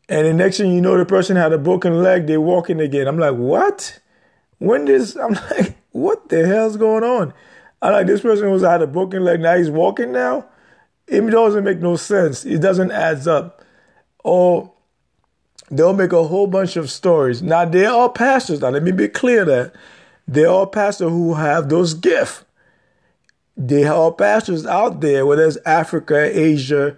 and 0.09 0.27
the 0.27 0.33
next 0.33 0.57
thing 0.57 0.73
you 0.73 0.81
know, 0.81 0.97
the 0.97 1.05
person 1.05 1.37
had 1.37 1.53
a 1.53 1.57
broken 1.57 2.03
leg. 2.03 2.27
They're 2.27 2.41
walking 2.41 2.81
again. 2.81 3.07
I'm 3.07 3.17
like, 3.17 3.35
what? 3.35 3.99
When 4.59 4.85
this? 4.85 5.15
I'm 5.17 5.33
like, 5.33 5.75
what 5.91 6.29
the 6.29 6.45
hell's 6.45 6.77
going 6.77 7.03
on? 7.03 7.33
I'm 7.81 7.93
like, 7.93 8.07
this 8.07 8.21
person 8.21 8.51
was 8.51 8.61
had 8.61 8.81
a 8.81 8.87
broken 8.87 9.23
leg. 9.23 9.39
Now 9.39 9.57
he's 9.57 9.69
walking 9.69 10.11
now. 10.11 10.45
It 11.07 11.21
doesn't 11.21 11.63
make 11.63 11.79
no 11.79 11.95
sense. 11.95 12.45
It 12.45 12.59
doesn't 12.59 12.91
adds 12.91 13.27
up. 13.27 13.63
Or 14.23 14.71
they'll 15.71 15.93
make 15.93 16.13
a 16.13 16.23
whole 16.25 16.45
bunch 16.45 16.75
of 16.75 16.91
stories. 16.91 17.41
Now 17.41 17.65
they're 17.65 17.89
all 17.89 18.09
pastors. 18.09 18.61
Now 18.61 18.69
let 18.69 18.83
me 18.83 18.91
be 18.91 19.07
clear 19.07 19.45
that 19.45 19.73
they're 20.27 20.49
all 20.49 20.67
pastors 20.67 21.09
who 21.09 21.33
have 21.33 21.69
those 21.69 21.93
gifts. 21.93 22.43
There 23.57 23.91
are 23.91 24.13
pastors 24.13 24.65
out 24.65 25.01
there, 25.01 25.25
whether 25.25 25.45
it's 25.45 25.57
Africa, 25.65 26.15
Asia, 26.17 26.95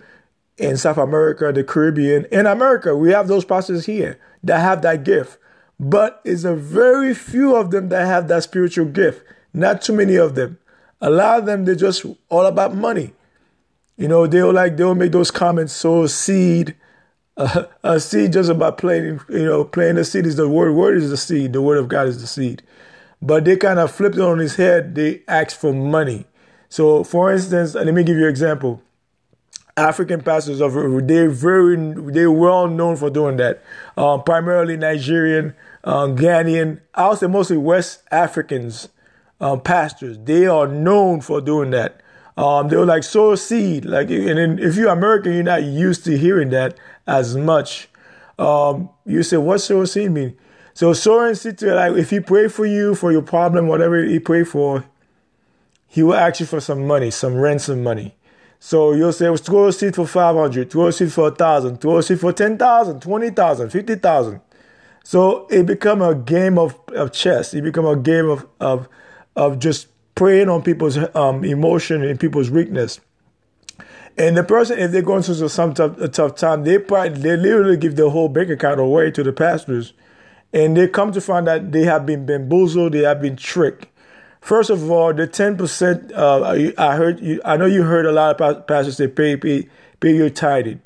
in 0.57 0.77
South 0.77 0.97
America, 0.97 1.51
the 1.51 1.63
Caribbean, 1.63 2.25
in 2.25 2.45
America. 2.45 2.95
We 2.95 3.12
have 3.12 3.27
those 3.27 3.45
pastors 3.45 3.86
here 3.86 4.19
that 4.43 4.59
have 4.59 4.81
that 4.83 5.03
gift. 5.03 5.39
But 5.81 6.21
it's 6.23 6.43
a 6.43 6.55
very 6.55 7.15
few 7.15 7.55
of 7.55 7.71
them 7.71 7.89
that 7.89 8.05
have 8.05 8.27
that 8.27 8.43
spiritual 8.43 8.85
gift. 8.85 9.25
Not 9.51 9.81
too 9.81 9.93
many 9.93 10.15
of 10.15 10.35
them. 10.35 10.59
A 11.01 11.09
lot 11.09 11.39
of 11.39 11.47
them, 11.47 11.65
they're 11.65 11.73
just 11.73 12.05
all 12.29 12.45
about 12.45 12.75
money. 12.75 13.13
You 13.97 14.07
know, 14.07 14.27
they'll 14.27 14.53
like, 14.53 14.77
they'll 14.77 14.93
make 14.93 15.11
those 15.11 15.31
comments, 15.31 15.73
So 15.73 16.05
seed. 16.05 16.75
Uh, 17.35 17.63
a 17.83 18.00
seed 18.00 18.33
just 18.33 18.51
about 18.51 18.77
playing, 18.77 19.21
you 19.27 19.43
know, 19.43 19.63
playing 19.65 19.95
the 19.95 20.05
seed 20.05 20.27
is 20.27 20.35
the 20.35 20.47
word. 20.47 20.73
Word 20.73 20.97
is 20.97 21.09
the 21.09 21.17
seed. 21.17 21.51
The 21.53 21.63
word 21.63 21.79
of 21.79 21.88
God 21.88 22.07
is 22.07 22.21
the 22.21 22.27
seed. 22.27 22.61
But 23.19 23.45
they 23.45 23.57
kind 23.57 23.79
of 23.79 23.91
flipped 23.91 24.17
it 24.17 24.21
on 24.21 24.38
his 24.38 24.57
head. 24.57 24.93
They 24.93 25.23
ask 25.27 25.59
for 25.59 25.73
money. 25.73 26.27
So, 26.69 27.03
for 27.03 27.33
instance, 27.33 27.73
let 27.73 27.91
me 27.91 28.03
give 28.03 28.17
you 28.17 28.25
an 28.25 28.29
example. 28.29 28.83
African 29.77 30.21
pastors 30.21 30.61
are 30.61 31.01
they 31.01 31.25
very 31.27 31.75
they 32.11 32.27
well 32.27 32.67
known 32.67 32.97
for 32.97 33.09
doing 33.09 33.38
that. 33.38 33.63
Um, 33.97 34.23
primarily 34.23 34.77
Nigerian, 34.77 35.55
um, 35.83 36.15
Ghanaian, 36.15 36.81
I 36.93 37.09
would 37.09 37.17
say 37.17 37.27
mostly 37.27 37.57
West 37.57 38.03
Africans 38.11 38.89
um, 39.39 39.61
pastors. 39.61 40.17
They 40.19 40.45
are 40.47 40.67
known 40.67 41.21
for 41.21 41.41
doing 41.41 41.71
that. 41.71 42.01
Um, 42.38 42.69
they 42.69 42.77
were 42.77 42.85
like 42.85 43.03
sow 43.03 43.35
seed, 43.35 43.85
like 43.85 44.09
and 44.09 44.59
if 44.59 44.75
you're 44.75 44.89
American, 44.89 45.33
you're 45.33 45.43
not 45.43 45.63
used 45.63 46.05
to 46.05 46.17
hearing 46.17 46.50
that 46.50 46.77
as 47.05 47.35
much. 47.35 47.89
Um, 48.39 48.89
you 49.05 49.21
say, 49.21 49.38
what 49.38 49.59
sow 49.59 49.85
seed 49.85 50.11
mean? 50.11 50.38
So 50.73 50.93
sowing 50.93 51.35
seed, 51.35 51.57
to 51.59 51.75
like 51.75 51.93
if 51.93 52.09
he 52.09 52.19
pray 52.19 52.47
for 52.47 52.65
you 52.65 52.95
for 52.95 53.11
your 53.11 53.21
problem, 53.21 53.67
whatever 53.67 54.03
he 54.03 54.19
pray 54.19 54.43
for, 54.43 54.85
he 55.88 56.03
will 56.03 56.15
ask 56.15 56.39
you 56.39 56.45
for 56.45 56.61
some 56.61 56.88
money, 56.88 57.11
some 57.11 57.35
ransom 57.35 57.83
money. 57.83 58.15
So 58.59 58.93
you'll 58.93 59.11
say, 59.11 59.35
throw 59.38 59.67
a 59.67 59.73
seat 59.73 59.95
for 59.95 60.05
500, 60.05 60.71
throw 60.71 60.88
a 60.88 60.93
seat 60.93 61.11
for 61.11 61.23
1,000, 61.23 61.81
throw 61.81 61.97
a 61.97 62.03
seat 62.03 62.19
for 62.19 62.31
10,000, 62.31 63.01
20,000, 63.01 63.69
50,000. 63.69 64.41
So 65.03 65.48
it 65.50 65.65
become 65.65 66.01
a 66.01 66.15
game 66.15 66.58
of, 66.58 66.79
of 66.89 67.12
chess. 67.12 67.53
It 67.53 67.63
become 67.63 67.86
a 67.86 67.96
game 67.96 68.29
of, 68.29 68.48
of, 68.60 68.88
of 69.36 69.60
just 69.60 69.88
preying 70.15 70.50
on 70.50 70.62
people's 70.62 70.98
um, 71.15 71.43
emotion 71.43 72.03
and 72.03 72.20
people's 72.20 72.50
weakness. 72.50 73.00
And 74.17 74.38
the 74.38 74.43
person, 74.43 74.77
if 74.77 74.91
they're 74.91 75.01
going 75.01 75.24
through 75.24 75.48
some 75.48 75.74
tough, 75.74 75.98
a 76.00 76.08
tough 76.08 76.36
time, 76.36 76.63
they 76.63 76.77
probably, 76.77 77.22
they 77.22 77.38
literally 77.38 77.77
give 77.77 77.96
their 77.96 78.10
whole 78.10 78.29
bank 78.29 78.50
account 78.50 78.79
away 78.79 79.10
to 79.12 79.24
the 79.24 79.34
pastors. 79.34 79.93
And 80.53 80.75
they 80.75 80.88
come 80.88 81.12
to 81.13 81.22
find 81.22 81.48
that 81.48 81.72
they 81.72 81.84
have 81.84 82.05
been 82.05 82.25
bamboozled, 82.25 82.91
they 82.93 83.03
have 83.03 83.22
been 83.22 83.38
tricked. 83.38 83.88
First 84.41 84.70
of 84.70 84.89
all, 84.89 85.13
the 85.13 85.27
10%, 85.27 86.12
uh, 86.13 86.74
I 86.77 86.96
heard 86.96 87.22
you, 87.22 87.41
I 87.46 87.58
know 87.58 87.67
you 87.67 87.84
heard 87.84 88.05
a 88.05 88.12
lot 88.12 88.41
of 88.41 88.67
pastors 88.67 88.98
say 88.98 89.08
pay, 89.08 89.38
pay, 89.38 89.70
pay 90.00 90.15
your 90.15 90.29
tithing. 90.29 90.81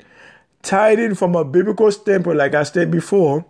Tithing 0.62 1.14
from 1.14 1.34
a 1.34 1.44
biblical 1.44 1.90
standpoint, 1.90 2.38
like 2.38 2.54
I 2.54 2.62
said 2.64 2.90
before, 2.90 3.44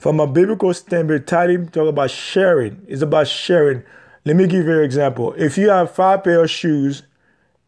from 0.00 0.18
a 0.18 0.26
biblical 0.26 0.72
standpoint, 0.72 1.26
tithing 1.26 1.68
talk 1.68 1.86
about 1.86 2.10
sharing. 2.10 2.84
It's 2.88 3.02
about 3.02 3.28
sharing. 3.28 3.82
Let 4.24 4.34
me 4.34 4.46
give 4.46 4.64
you 4.64 4.78
an 4.78 4.82
example. 4.82 5.34
If 5.34 5.58
you 5.58 5.68
have 5.68 5.94
five 5.94 6.24
pair 6.24 6.42
of 6.42 6.50
shoes 6.50 7.02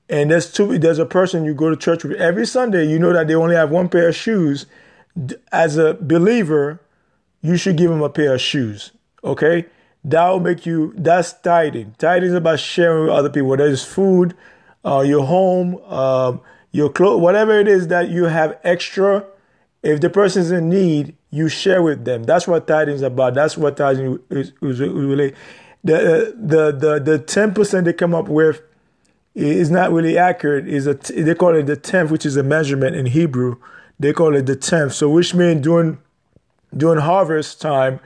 and 0.09 0.31
there's 0.31 0.51
two 0.51 0.79
there's 0.79 0.99
a 0.99 1.05
person 1.05 1.45
you 1.45 1.53
go 1.53 1.69
to 1.69 1.77
church 1.77 2.05
with 2.05 2.17
every 2.17 2.47
Sunday, 2.47 2.89
you 2.89 2.99
know 2.99 3.13
that 3.13 3.29
they 3.29 3.35
only 3.35 3.55
have 3.55 3.71
one 3.71 3.91
pair 3.91 4.09
of 4.09 4.17
shoes. 4.17 4.65
As 5.53 5.77
a 5.77 5.93
believer, 5.93 6.81
you 7.43 7.59
should 7.59 7.77
give 7.77 7.91
them 7.91 8.01
a 8.01 8.09
pair 8.09 8.35
of 8.35 8.41
shoes. 8.41 8.93
Okay? 9.23 9.67
That 10.03 10.27
will 10.31 10.41
make 10.41 10.65
you 10.65 10.95
that's 10.97 11.35
tithing. 11.35 11.97
Tithing 11.99 12.31
is 12.31 12.35
about 12.35 12.61
sharing 12.61 13.05
with 13.05 13.13
other 13.13 13.29
people, 13.29 13.51
whether 13.51 13.67
it's 13.67 13.85
food, 13.85 14.35
uh, 14.87 15.01
your 15.01 15.27
home, 15.27 15.77
um, 15.85 16.41
your 16.71 16.89
clothes, 16.89 17.21
whatever 17.21 17.59
it 17.59 17.69
is 17.69 17.89
that 17.89 18.09
you 18.09 18.25
have 18.25 18.59
extra. 18.65 19.27
If 19.83 20.01
the 20.01 20.11
person's 20.11 20.51
in 20.51 20.69
need, 20.69 21.17
you 21.31 21.49
share 21.49 21.83
with 21.83 22.05
them. 22.05 22.25
That's 22.25 22.47
what 22.47 22.67
tithing 22.67 22.95
is 22.95 23.03
about. 23.03 23.35
That's 23.35 23.57
what 23.57 23.77
tithing 23.77 24.21
is, 24.31 24.53
is, 24.63 24.81
is 24.81 24.81
really. 24.81 25.35
The 25.85 26.37
the 26.39 26.71
the 26.71 27.01
the 27.01 27.19
ten 27.19 27.53
percent 27.53 27.87
they 27.87 27.93
come 27.93 28.15
up 28.15 28.29
with 28.29 28.63
is 29.35 29.71
not 29.71 29.91
really 29.91 30.17
accurate. 30.17 30.69
Is 30.69 30.87
a 30.87 30.95
they 30.95 31.35
call 31.35 31.57
it 31.57 31.67
the 31.67 31.77
tenth, 31.77 32.11
which 32.13 32.25
is 32.25 32.37
a 32.37 32.43
measurement 32.45 32.95
in 32.95 33.07
Hebrew. 33.07 33.57
They 33.99 34.13
call 34.13 34.37
it 34.37 34.47
the 34.47 34.55
tenth. 34.55 34.93
So 34.93 35.11
which 35.11 35.35
means 35.35 35.63
during 35.63 35.99
during 36.77 37.01
harvest 37.01 37.61
time, 37.61 37.99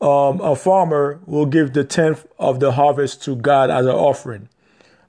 um, 0.00 0.40
a 0.40 0.54
farmer 0.54 1.20
will 1.26 1.46
give 1.46 1.72
the 1.72 1.84
tenth 1.84 2.26
of 2.38 2.60
the 2.60 2.72
harvest 2.72 3.22
to 3.24 3.34
God 3.36 3.70
as 3.70 3.86
an 3.86 3.92
offering. 3.92 4.48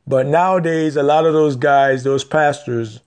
But 0.07 0.25
nowadays, 0.27 0.95
a 0.95 1.03
lot 1.03 1.25
of 1.25 1.33
those 1.33 1.55
guys, 1.55 2.03
those 2.03 2.23
pastors, 2.23 3.01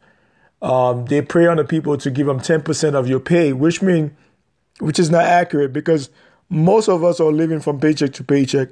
um, 0.64 1.04
they 1.04 1.20
prey 1.20 1.46
on 1.46 1.58
the 1.58 1.64
people 1.64 1.98
to 1.98 2.10
give 2.10 2.26
them 2.26 2.40
ten 2.40 2.62
percent 2.62 2.96
of 2.96 3.06
your 3.06 3.20
pay, 3.20 3.52
which 3.52 3.82
mean, 3.82 4.16
which 4.80 4.98
is 4.98 5.10
not 5.10 5.24
accurate 5.24 5.72
because 5.74 6.08
most 6.48 6.88
of 6.88 7.04
us 7.04 7.20
are 7.20 7.30
living 7.30 7.60
from 7.60 7.78
paycheck 7.78 8.14
to 8.14 8.24
paycheck 8.24 8.70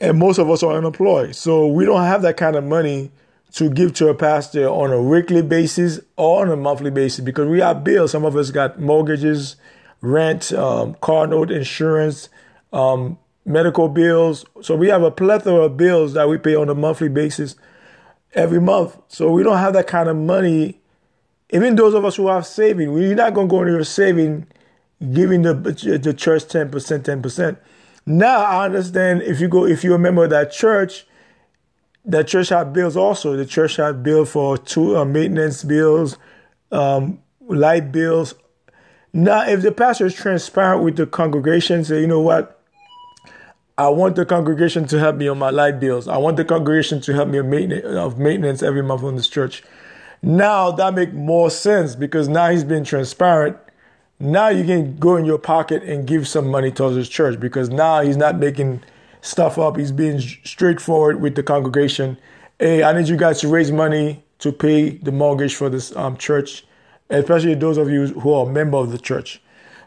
and 0.00 0.18
most 0.18 0.38
of 0.38 0.48
us 0.48 0.62
are 0.62 0.72
unemployed. 0.72 1.36
So 1.36 1.66
we 1.66 1.84
don't 1.84 2.04
have 2.04 2.22
that 2.22 2.38
kind 2.38 2.56
of 2.56 2.64
money 2.64 3.10
to 3.52 3.68
give 3.68 3.92
to 3.94 4.08
a 4.08 4.14
pastor 4.14 4.68
on 4.68 4.90
a 4.90 5.02
weekly 5.02 5.42
basis 5.42 6.00
or 6.16 6.42
on 6.42 6.50
a 6.50 6.56
monthly 6.56 6.90
basis 6.90 7.22
because 7.22 7.46
we 7.46 7.60
have 7.60 7.84
bills. 7.84 8.12
Some 8.12 8.24
of 8.24 8.34
us 8.34 8.50
got 8.50 8.80
mortgages, 8.80 9.56
rent, 10.00 10.50
um, 10.52 10.94
car 11.02 11.26
note 11.26 11.50
insurance, 11.50 12.30
um, 12.72 13.18
medical 13.44 13.88
bills. 13.88 14.46
So 14.62 14.76
we 14.76 14.88
have 14.88 15.02
a 15.02 15.10
plethora 15.10 15.64
of 15.64 15.76
bills 15.76 16.14
that 16.14 16.28
we 16.28 16.38
pay 16.38 16.54
on 16.54 16.70
a 16.70 16.74
monthly 16.74 17.08
basis 17.08 17.56
every 18.34 18.60
month. 18.60 18.96
So 19.08 19.30
we 19.30 19.42
don't 19.42 19.58
have 19.58 19.72
that 19.74 19.86
kind 19.86 20.08
of 20.08 20.16
money. 20.16 20.80
Even 21.50 21.76
those 21.76 21.94
of 21.94 22.04
us 22.04 22.16
who 22.16 22.28
have 22.28 22.46
saving, 22.46 22.92
we're 22.92 23.14
not 23.14 23.34
going 23.34 23.48
to 23.48 23.50
go 23.50 23.60
into 23.60 23.72
your 23.72 23.84
saving, 23.84 24.46
giving 25.12 25.42
the, 25.42 25.54
the 25.54 26.14
church 26.14 26.44
10%, 26.44 26.70
10%. 26.70 27.56
Now 28.06 28.40
I 28.40 28.64
understand 28.64 29.22
if 29.22 29.40
you 29.40 29.48
go, 29.48 29.66
if 29.66 29.84
you 29.84 29.92
remember 29.92 30.26
that 30.28 30.52
church, 30.52 31.06
that 32.04 32.28
church 32.28 32.48
had 32.48 32.72
bills 32.72 32.96
also. 32.96 33.36
The 33.36 33.46
church 33.46 33.76
had 33.76 34.02
bill 34.02 34.24
for 34.24 34.56
two 34.56 34.96
uh, 34.96 35.04
maintenance 35.04 35.62
bills, 35.64 36.16
um, 36.72 37.20
light 37.40 37.92
bills. 37.92 38.34
Now, 39.12 39.46
if 39.46 39.62
the 39.62 39.72
pastor 39.72 40.06
is 40.06 40.14
transparent 40.14 40.84
with 40.84 40.96
the 40.96 41.06
congregation, 41.06 41.84
say, 41.84 42.00
you 42.00 42.06
know 42.06 42.20
what, 42.20 42.59
I 43.80 43.88
want 43.88 44.16
the 44.16 44.26
congregation 44.26 44.86
to 44.88 44.98
help 44.98 45.16
me 45.16 45.28
on 45.28 45.38
my 45.38 45.50
light 45.50 45.80
bills. 45.80 46.06
I 46.06 46.18
want 46.18 46.36
the 46.36 46.44
congregation 46.44 47.00
to 47.02 47.14
help 47.14 47.28
me 47.28 47.38
of 47.38 48.18
maintenance 48.18 48.62
every 48.62 48.82
month 48.82 49.02
on 49.02 49.16
this 49.16 49.28
church. 49.28 49.62
Now 50.22 50.70
that 50.72 50.94
make 50.94 51.14
more 51.14 51.50
sense 51.50 51.96
because 51.96 52.28
now 52.28 52.50
he's 52.50 52.64
been 52.64 52.84
transparent 52.84 53.56
now 54.20 54.50
you 54.50 54.64
can 54.64 54.98
go 54.98 55.16
in 55.16 55.24
your 55.24 55.38
pocket 55.38 55.82
and 55.82 56.06
give 56.06 56.28
some 56.28 56.46
money 56.46 56.70
towards 56.70 56.94
his 56.94 57.08
church 57.08 57.40
because 57.40 57.70
now 57.70 58.02
he's 58.02 58.18
not 58.18 58.38
making 58.38 58.82
stuff 59.22 59.58
up. 59.58 59.78
He's 59.78 59.92
being 59.92 60.20
straightforward 60.20 61.22
with 61.22 61.34
the 61.36 61.42
congregation. 61.42 62.18
Hey, 62.58 62.82
I 62.82 62.92
need 62.92 63.08
you 63.08 63.16
guys 63.16 63.40
to 63.40 63.48
raise 63.48 63.72
money 63.72 64.22
to 64.40 64.52
pay 64.52 64.90
the 64.90 65.10
mortgage 65.10 65.54
for 65.54 65.70
this 65.70 65.96
um, 65.96 66.18
church, 66.18 66.66
especially 67.08 67.54
those 67.54 67.78
of 67.78 67.88
you 67.88 68.08
who 68.08 68.32
are 68.34 68.46
a 68.46 68.50
member 68.50 68.76
of 68.76 68.92
the 68.92 68.98
church. 68.98 69.40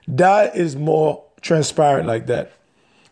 That 0.08 0.56
is 0.56 0.76
more 0.76 1.24
transparent 1.42 2.08
like 2.08 2.26
that. 2.26 2.54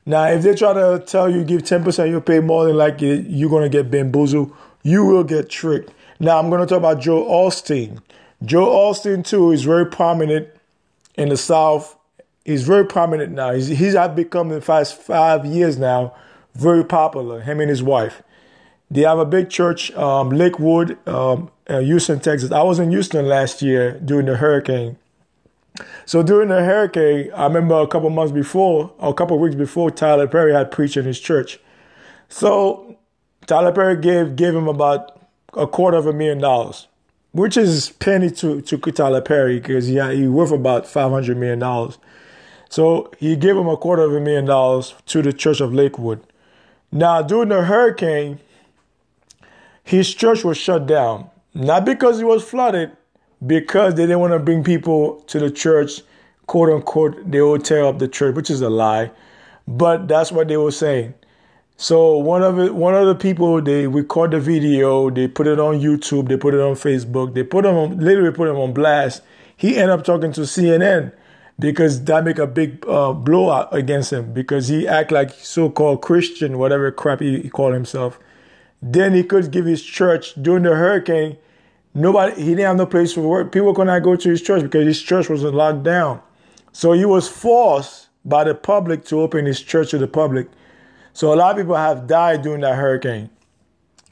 Now, 0.05 0.25
if 0.25 0.41
they 0.41 0.55
try 0.55 0.73
to 0.73 1.03
tell 1.05 1.29
you 1.29 1.43
give 1.43 1.61
10% 1.61 2.09
you'll 2.09 2.21
pay 2.21 2.39
more 2.39 2.65
than 2.65 2.75
like 2.75 3.01
you're 3.01 3.49
going 3.49 3.63
to 3.63 3.69
get 3.69 3.91
bamboozled, 3.91 4.53
you 4.83 5.05
will 5.05 5.23
get 5.23 5.49
tricked. 5.49 5.91
Now, 6.19 6.39
I'm 6.39 6.49
going 6.49 6.61
to 6.61 6.67
talk 6.67 6.79
about 6.79 6.99
Joe 6.99 7.23
Osteen. 7.23 8.01
Joe 8.43 8.67
Osteen, 8.67 9.25
too, 9.25 9.51
is 9.51 9.63
very 9.63 9.85
prominent 9.85 10.49
in 11.15 11.29
the 11.29 11.37
South. 11.37 11.95
He's 12.43 12.63
very 12.63 12.85
prominent 12.85 13.33
now. 13.33 13.53
He's, 13.53 13.67
he's 13.67 13.93
have 13.93 14.15
become 14.15 14.47
in 14.49 14.59
the 14.59 14.65
past 14.65 14.95
five 14.95 15.45
years 15.45 15.77
now 15.77 16.15
very 16.53 16.83
popular. 16.83 17.41
Him 17.41 17.59
and 17.59 17.69
his 17.69 17.83
wife. 17.83 18.21
They 18.89 19.01
have 19.01 19.19
a 19.19 19.25
big 19.25 19.49
church, 19.49 19.91
um, 19.93 20.29
Lakewood, 20.29 20.97
um, 21.07 21.49
Houston, 21.69 22.19
Texas. 22.19 22.51
I 22.51 22.61
was 22.63 22.77
in 22.79 22.91
Houston 22.91 23.25
last 23.25 23.61
year 23.61 23.99
during 24.03 24.25
the 24.25 24.37
hurricane. 24.37 24.97
So 26.05 26.23
during 26.23 26.49
the 26.49 26.63
hurricane, 26.63 27.31
I 27.33 27.45
remember 27.45 27.75
a 27.75 27.87
couple 27.87 28.09
months 28.09 28.31
before, 28.31 28.93
or 28.97 29.09
a 29.11 29.13
couple 29.13 29.37
weeks 29.39 29.55
before, 29.55 29.91
Tyler 29.91 30.27
Perry 30.27 30.53
had 30.53 30.71
preached 30.71 30.97
in 30.97 31.05
his 31.05 31.19
church. 31.19 31.59
So 32.29 32.97
Tyler 33.47 33.71
Perry 33.71 33.97
gave 33.97 34.35
gave 34.35 34.55
him 34.55 34.67
about 34.67 35.19
a 35.53 35.67
quarter 35.67 35.97
of 35.97 36.07
a 36.07 36.13
million 36.13 36.39
dollars 36.39 36.87
which 37.31 37.57
is 37.57 37.91
penny 37.91 38.29
to 38.29 38.61
to 38.61 38.77
Tyler 38.77 39.21
Perry 39.21 39.59
because 39.59 39.87
he 39.87 39.99
he 40.15 40.27
worth 40.27 40.51
about 40.51 40.87
five 40.87 41.11
hundred 41.11 41.37
million 41.37 41.59
dollars. 41.59 41.97
So 42.69 43.11
he 43.17 43.35
gave 43.35 43.57
him 43.57 43.67
a 43.67 43.77
quarter 43.77 44.03
of 44.03 44.13
a 44.13 44.19
million 44.19 44.45
dollars 44.45 44.95
to 45.07 45.21
the 45.21 45.33
Church 45.33 45.59
of 45.59 45.73
Lakewood. 45.73 46.21
Now 46.91 47.21
during 47.21 47.49
the 47.49 47.63
hurricane, 47.63 48.39
his 49.83 50.13
church 50.13 50.43
was 50.43 50.57
shut 50.57 50.85
down 50.87 51.29
not 51.53 51.85
because 51.85 52.19
it 52.19 52.25
was 52.25 52.43
flooded, 52.43 52.91
because 53.45 53.95
they 53.95 54.03
didn't 54.03 54.19
want 54.19 54.33
to 54.33 54.39
bring 54.39 54.63
people 54.63 55.21
to 55.27 55.39
the 55.39 55.51
church, 55.51 56.01
quote 56.47 56.69
unquote. 56.69 57.29
They 57.29 57.41
would 57.41 57.65
tear 57.65 57.85
up 57.85 57.99
the 57.99 58.07
church, 58.07 58.35
which 58.35 58.49
is 58.49 58.61
a 58.61 58.69
lie, 58.69 59.11
but 59.67 60.07
that's 60.07 60.31
what 60.31 60.47
they 60.47 60.57
were 60.57 60.71
saying. 60.71 61.13
So 61.77 62.15
one 62.17 62.43
of 62.43 62.59
it, 62.59 62.75
one 62.75 62.93
of 62.93 63.07
the 63.07 63.15
people 63.15 63.59
they 63.59 63.87
record 63.87 64.31
the 64.31 64.39
video, 64.39 65.09
they 65.09 65.27
put 65.27 65.47
it 65.47 65.59
on 65.59 65.79
YouTube, 65.79 66.27
they 66.27 66.37
put 66.37 66.53
it 66.53 66.59
on 66.59 66.75
Facebook, 66.75 67.33
they 67.33 67.43
put 67.43 67.65
him 67.65 67.75
on, 67.75 67.97
literally 67.97 68.31
put 68.31 68.47
him 68.47 68.57
on 68.57 68.71
blast. 68.73 69.23
He 69.57 69.77
ended 69.77 69.89
up 69.89 70.05
talking 70.05 70.31
to 70.33 70.41
CNN 70.41 71.11
because 71.57 72.03
that 72.05 72.23
make 72.23 72.37
a 72.37 72.47
big 72.47 72.85
uh, 72.87 73.13
blowout 73.13 73.73
against 73.73 74.13
him 74.13 74.33
because 74.33 74.67
he 74.67 74.87
act 74.87 75.11
like 75.11 75.31
so-called 75.31 76.01
Christian, 76.01 76.57
whatever 76.57 76.91
crap 76.91 77.19
he, 77.19 77.41
he 77.41 77.49
called 77.49 77.73
himself. 77.73 78.19
Then 78.81 79.13
he 79.13 79.23
could 79.23 79.51
give 79.51 79.65
his 79.65 79.83
church 79.83 80.33
during 80.41 80.63
the 80.63 80.75
hurricane. 80.75 81.37
Nobody, 81.93 82.41
he 82.41 82.49
didn't 82.51 82.65
have 82.65 82.77
no 82.77 82.85
place 82.85 83.13
for 83.13 83.21
work. 83.21 83.51
People 83.51 83.73
could 83.73 83.87
not 83.87 84.01
go 84.01 84.15
to 84.15 84.29
his 84.29 84.41
church 84.41 84.63
because 84.63 84.85
his 84.85 85.01
church 85.01 85.29
was 85.29 85.43
locked 85.43 85.83
down. 85.83 86.21
So 86.71 86.93
he 86.93 87.05
was 87.05 87.27
forced 87.27 88.07
by 88.23 88.45
the 88.45 88.55
public 88.55 89.03
to 89.05 89.19
open 89.19 89.45
his 89.45 89.59
church 89.59 89.91
to 89.91 89.97
the 89.97 90.07
public 90.07 90.47
so 91.13 91.33
a 91.33 91.35
lot 91.35 91.51
of 91.51 91.57
people 91.57 91.75
have 91.75 92.07
died 92.07 92.41
during 92.41 92.61
that 92.61 92.75
hurricane. 92.75 93.29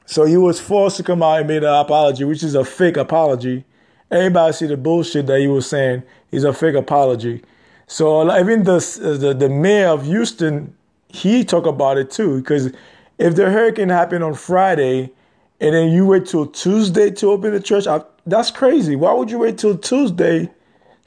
So 0.05 0.25
he 0.25 0.37
was 0.37 0.59
forced 0.59 0.97
to 0.97 1.03
come 1.03 1.21
out 1.21 1.39
and 1.39 1.47
make 1.47 1.57
an 1.57 1.65
apology, 1.65 2.23
which 2.23 2.43
is 2.43 2.55
a 2.55 2.65
fake 2.65 2.97
apology. 2.97 3.63
Everybody 4.11 4.53
see 4.53 4.65
the 4.65 4.77
bullshit 4.77 5.27
that 5.27 5.39
he 5.39 5.47
was 5.47 5.69
saying 5.69 6.03
is 6.31 6.43
a 6.43 6.51
fake 6.51 6.75
apology. 6.75 7.43
So 7.87 8.23
even 8.37 8.63
the, 8.63 8.79
the 9.19 9.33
the 9.33 9.49
mayor 9.49 9.89
of 9.89 10.05
Houston, 10.05 10.75
he 11.07 11.43
talked 11.43 11.67
about 11.67 11.97
it 11.97 12.11
too. 12.11 12.37
Because 12.37 12.71
if 13.17 13.35
the 13.35 13.49
hurricane 13.49 13.89
happened 13.89 14.23
on 14.23 14.33
Friday, 14.33 15.11
and 15.59 15.75
then 15.75 15.91
you 15.91 16.05
wait 16.05 16.25
till 16.25 16.45
Tuesday 16.45 17.11
to 17.11 17.31
open 17.31 17.51
the 17.51 17.59
church, 17.59 17.87
I, 17.87 18.01
that's 18.25 18.51
crazy. 18.51 18.95
Why 18.95 19.13
would 19.13 19.31
you 19.31 19.39
wait 19.39 19.57
till 19.57 19.77
Tuesday 19.77 20.49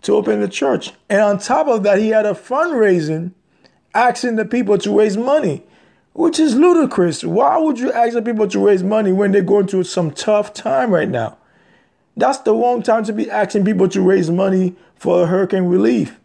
to 0.02 0.14
open 0.14 0.40
the 0.40 0.48
church? 0.48 0.92
And 1.08 1.20
on 1.20 1.38
top 1.38 1.68
of 1.68 1.82
that, 1.84 1.98
he 1.98 2.08
had 2.08 2.26
a 2.26 2.34
fundraising 2.34 3.32
asking 3.94 4.36
the 4.36 4.44
people 4.44 4.78
to 4.78 4.98
raise 4.98 5.16
money 5.16 5.64
which 6.12 6.38
is 6.38 6.54
ludicrous. 6.54 7.24
Why 7.24 7.58
would 7.58 7.78
you 7.78 7.92
ask 7.92 8.14
the 8.14 8.22
people 8.22 8.46
to 8.48 8.58
raise 8.58 8.82
money 8.82 9.12
when 9.12 9.32
they're 9.32 9.42
going 9.42 9.66
through 9.66 9.84
some 9.84 10.10
tough 10.10 10.52
time 10.52 10.90
right 10.90 11.08
now? 11.08 11.38
That's 12.16 12.38
the 12.38 12.54
wrong 12.54 12.82
time 12.82 13.04
to 13.04 13.12
be 13.12 13.30
asking 13.30 13.64
people 13.64 13.88
to 13.88 14.02
raise 14.02 14.30
money 14.30 14.76
for 14.94 15.26
hurricane 15.26 15.64
relief. 15.64 16.18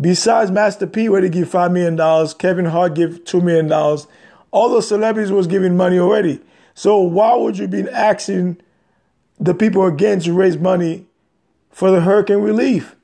Besides 0.00 0.50
Master 0.50 0.86
P, 0.86 1.08
where 1.08 1.20
they 1.20 1.28
give 1.28 1.48
$5 1.48 1.72
million, 1.72 2.28
Kevin 2.38 2.66
Hart 2.66 2.94
give 2.94 3.24
$2 3.24 3.42
million, 3.42 3.70
All 4.50 4.68
the 4.68 4.80
celebrities 4.80 5.32
was 5.32 5.46
giving 5.46 5.76
money 5.76 5.98
already. 5.98 6.40
So 6.74 6.98
why 7.00 7.34
would 7.34 7.58
you 7.58 7.68
be 7.68 7.88
asking 7.88 8.60
the 9.38 9.54
people 9.54 9.86
again 9.86 10.20
to 10.20 10.32
raise 10.32 10.56
money 10.56 11.06
for 11.70 11.90
the 11.90 12.00
hurricane 12.00 12.38
relief? 12.38 12.96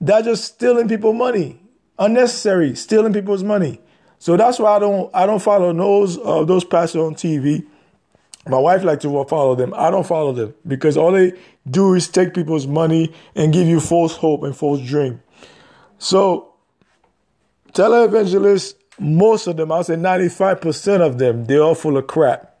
That's 0.00 0.26
just 0.26 0.44
stealing 0.44 0.88
people 0.88 1.12
money. 1.12 1.60
Unnecessary, 1.98 2.74
stealing 2.76 3.12
people's 3.12 3.42
money. 3.42 3.80
So 4.18 4.36
that's 4.36 4.58
why 4.58 4.76
I 4.76 4.78
don't 4.78 5.10
I 5.14 5.26
don't 5.26 5.42
follow 5.42 5.72
those 5.72 6.18
uh, 6.18 6.44
those 6.44 6.64
pastors 6.64 7.02
on 7.02 7.14
TV. 7.14 7.66
My 8.46 8.58
wife 8.58 8.82
likes 8.82 9.02
to 9.02 9.24
follow 9.24 9.54
them. 9.54 9.74
I 9.76 9.90
don't 9.90 10.06
follow 10.06 10.32
them 10.32 10.54
because 10.66 10.96
all 10.96 11.12
they 11.12 11.34
do 11.68 11.94
is 11.94 12.08
take 12.08 12.34
people's 12.34 12.66
money 12.66 13.12
and 13.34 13.52
give 13.52 13.66
you 13.66 13.78
false 13.78 14.16
hope 14.16 14.42
and 14.42 14.56
false 14.56 14.80
dream. 14.80 15.20
So 15.98 16.54
televangelists, 17.72 18.74
most 18.98 19.46
of 19.46 19.56
them, 19.56 19.70
I'll 19.70 19.84
say 19.84 19.96
95% 19.96 21.00
of 21.00 21.18
them, 21.18 21.44
they're 21.44 21.62
all 21.62 21.74
full 21.74 21.96
of 21.96 22.06
crap. 22.06 22.57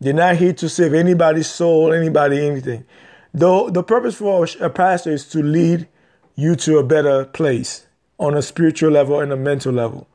They're 0.00 0.12
not 0.12 0.36
here 0.36 0.52
to 0.54 0.68
save 0.68 0.94
anybody's 0.94 1.48
soul, 1.48 1.92
anybody, 1.92 2.46
anything. 2.46 2.84
Though 3.32 3.70
the 3.70 3.82
purpose 3.82 4.16
for 4.16 4.46
a 4.60 4.70
pastor 4.70 5.12
is 5.12 5.28
to 5.30 5.42
lead 5.42 5.88
you 6.34 6.54
to 6.56 6.78
a 6.78 6.84
better 6.84 7.24
place 7.24 7.86
on 8.18 8.34
a 8.34 8.42
spiritual 8.42 8.90
level 8.90 9.20
and 9.20 9.32
a 9.32 9.36
mental 9.36 9.72
level. 9.72 10.06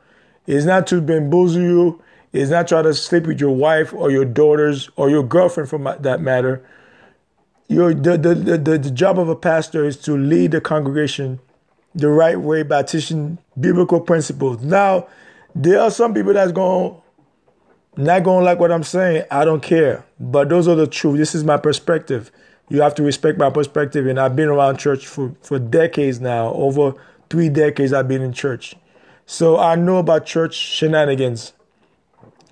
It's 0.48 0.66
not 0.66 0.88
to 0.88 1.02
bamboozle 1.02 1.62
you. 1.62 2.02
It's 2.34 2.50
not 2.50 2.68
try 2.68 2.82
to 2.82 2.94
sleep 2.94 3.28
with 3.28 3.40
your 3.40 3.56
wife 3.56 3.94
or 3.94 4.10
your 4.10 4.26
daughters 4.26 4.90
or 4.96 5.10
your 5.10 5.24
girlfriend 5.24 5.70
for 5.70 5.98
that 6.00 6.22
matter. 6.22 6.66
Your, 7.68 7.94
the, 7.94 8.18
the, 8.18 8.36
the, 8.36 8.78
the 8.78 8.92
job 8.92 9.20
of 9.20 9.30
a 9.30 9.36
pastor 9.36 9.86
is 9.86 9.98
to 9.98 10.18
lead 10.18 10.52
the 10.52 10.62
congregation 10.62 11.40
the 11.94 12.10
right 12.10 12.40
way 12.40 12.64
by 12.64 12.84
teaching 12.84 13.38
biblical 13.60 14.00
principles. 14.00 14.64
Now, 14.64 15.08
there 15.54 15.82
are 15.82 15.92
some 15.92 16.14
people 16.14 16.34
that's 16.34 16.52
going 16.52 17.01
not 17.98 18.24
going 18.24 18.40
to 18.40 18.46
like 18.46 18.60
what 18.60 18.72
I'm 18.72 18.84
saying. 18.84 19.26
I 19.30 19.46
don't 19.46 19.62
care. 19.62 20.06
But 20.20 20.50
those 20.50 20.68
are 20.68 20.76
the 20.76 20.88
truth. 20.88 21.18
This 21.18 21.36
is 21.36 21.44
my 21.44 21.58
perspective. 21.58 22.32
You 22.70 22.82
have 22.82 22.96
to 22.96 23.04
respect 23.04 23.38
my 23.38 23.50
perspective. 23.50 24.08
And 24.08 24.20
I've 24.20 24.36
been 24.36 24.50
around 24.50 24.78
church 24.78 25.06
for, 25.08 25.36
for 25.42 25.60
decades 25.60 26.22
now. 26.22 26.54
Over 26.54 26.94
three 27.30 27.50
decades 27.50 27.92
I've 27.92 28.08
been 28.08 28.22
in 28.22 28.32
church. 28.32 28.76
So 29.26 29.58
I 29.58 29.76
know 29.76 29.98
about 29.98 30.26
church 30.26 30.56
shenanigans. 30.56 31.54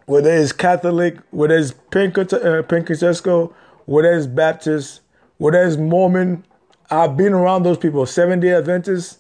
Whether 0.05 0.31
it's 0.31 0.51
Catholic, 0.51 1.17
whether 1.29 1.55
it's 1.55 1.73
uh, 1.93 2.63
Pentecostal, 2.67 3.53
whether 3.85 4.13
it's 4.13 4.27
Baptist, 4.27 5.01
whether 5.37 5.63
it's 5.63 5.77
Mormon, 5.77 6.45
I've 6.89 7.15
been 7.15 7.33
around 7.33 7.63
those 7.63 7.77
people. 7.77 8.05
Seven 8.05 8.39
Day 8.39 8.53
Adventists, 8.53 9.19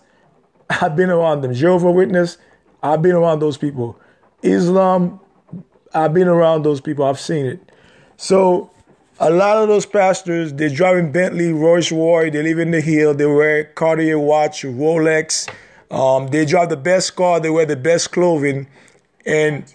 I've 0.69 0.95
been 0.95 1.09
around 1.09 1.41
them. 1.41 1.53
Jehovah 1.53 1.91
Witness, 1.91 2.37
I've 2.81 3.01
been 3.01 3.15
around 3.15 3.39
those 3.39 3.57
people. 3.57 3.99
Islam, 4.41 5.19
I've 5.93 6.13
been 6.13 6.27
around 6.27 6.63
those 6.63 6.81
people. 6.81 7.05
I've 7.05 7.19
seen 7.19 7.45
it. 7.45 7.71
So 8.17 8.69
a 9.19 9.29
lot 9.29 9.57
of 9.57 9.67
those 9.67 9.85
pastors, 9.85 10.53
they're 10.53 10.69
driving 10.69 11.11
Bentley, 11.11 11.51
Rolls 11.51 11.91
Royce, 11.91 12.31
they 12.31 12.43
live 12.43 12.59
in 12.59 12.71
the 12.71 12.81
hill, 12.81 13.13
they 13.13 13.25
wear 13.25 13.65
Cartier 13.65 14.17
watch, 14.17 14.63
Rolex, 14.63 15.49
um, 15.91 16.27
they 16.27 16.45
drive 16.45 16.69
the 16.69 16.77
best 16.77 17.15
car, 17.15 17.39
they 17.39 17.49
wear 17.49 17.65
the 17.65 17.75
best 17.75 18.11
clothing, 18.11 18.67
and 19.25 19.73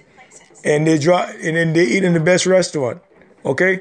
and 0.64 0.86
they 0.86 0.98
drive 0.98 1.34
and 1.42 1.56
then 1.56 1.72
they 1.74 1.84
eat 1.84 2.04
in 2.04 2.14
the 2.14 2.20
best 2.20 2.46
restaurant. 2.46 3.02
Okay? 3.44 3.80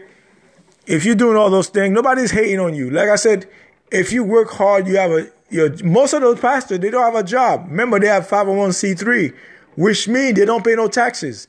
If 0.86 1.06
you're 1.06 1.16
doing 1.16 1.38
all 1.38 1.50
those 1.50 1.70
things, 1.70 1.94
nobody's 1.94 2.32
hating 2.32 2.60
on 2.60 2.76
you. 2.76 2.90
Like 2.90 3.08
I 3.08 3.16
said, 3.16 3.50
if 3.90 4.12
you 4.12 4.24
work 4.24 4.50
hard, 4.52 4.88
you 4.88 4.98
have 4.98 5.12
a 5.12 5.28
your 5.50 5.72
most 5.84 6.14
of 6.14 6.22
those 6.22 6.40
pastors, 6.40 6.80
they 6.80 6.90
don't 6.90 7.04
have 7.04 7.16
a 7.16 7.26
job. 7.26 7.68
Remember, 7.70 8.00
they 8.00 8.08
have 8.08 8.28
501c3, 8.28 9.34
which 9.76 10.08
means 10.08 10.38
they 10.38 10.46
don't 10.46 10.66
pay 10.66 10.76
no 10.76 10.88
taxes. 10.88 11.48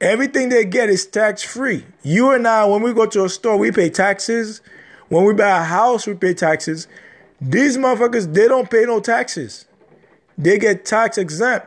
Everything 0.00 0.50
they 0.50 0.64
get 0.64 0.90
is 0.90 1.06
tax 1.06 1.42
free. 1.42 1.84
You 2.02 2.32
and 2.32 2.46
I, 2.46 2.64
when 2.66 2.82
we 2.82 2.92
go 2.92 3.06
to 3.06 3.24
a 3.24 3.28
store, 3.28 3.56
we 3.56 3.72
pay 3.72 3.88
taxes. 3.88 4.60
When 5.08 5.24
we 5.24 5.32
buy 5.32 5.60
a 5.60 5.62
house, 5.62 6.06
we 6.06 6.14
pay 6.14 6.34
taxes. 6.34 6.86
These 7.40 7.78
motherfuckers, 7.78 8.32
they 8.34 8.48
don't 8.48 8.70
pay 8.70 8.84
no 8.84 9.00
taxes. 9.00 9.66
They 10.36 10.58
get 10.58 10.84
tax 10.84 11.16
exempt. 11.16 11.66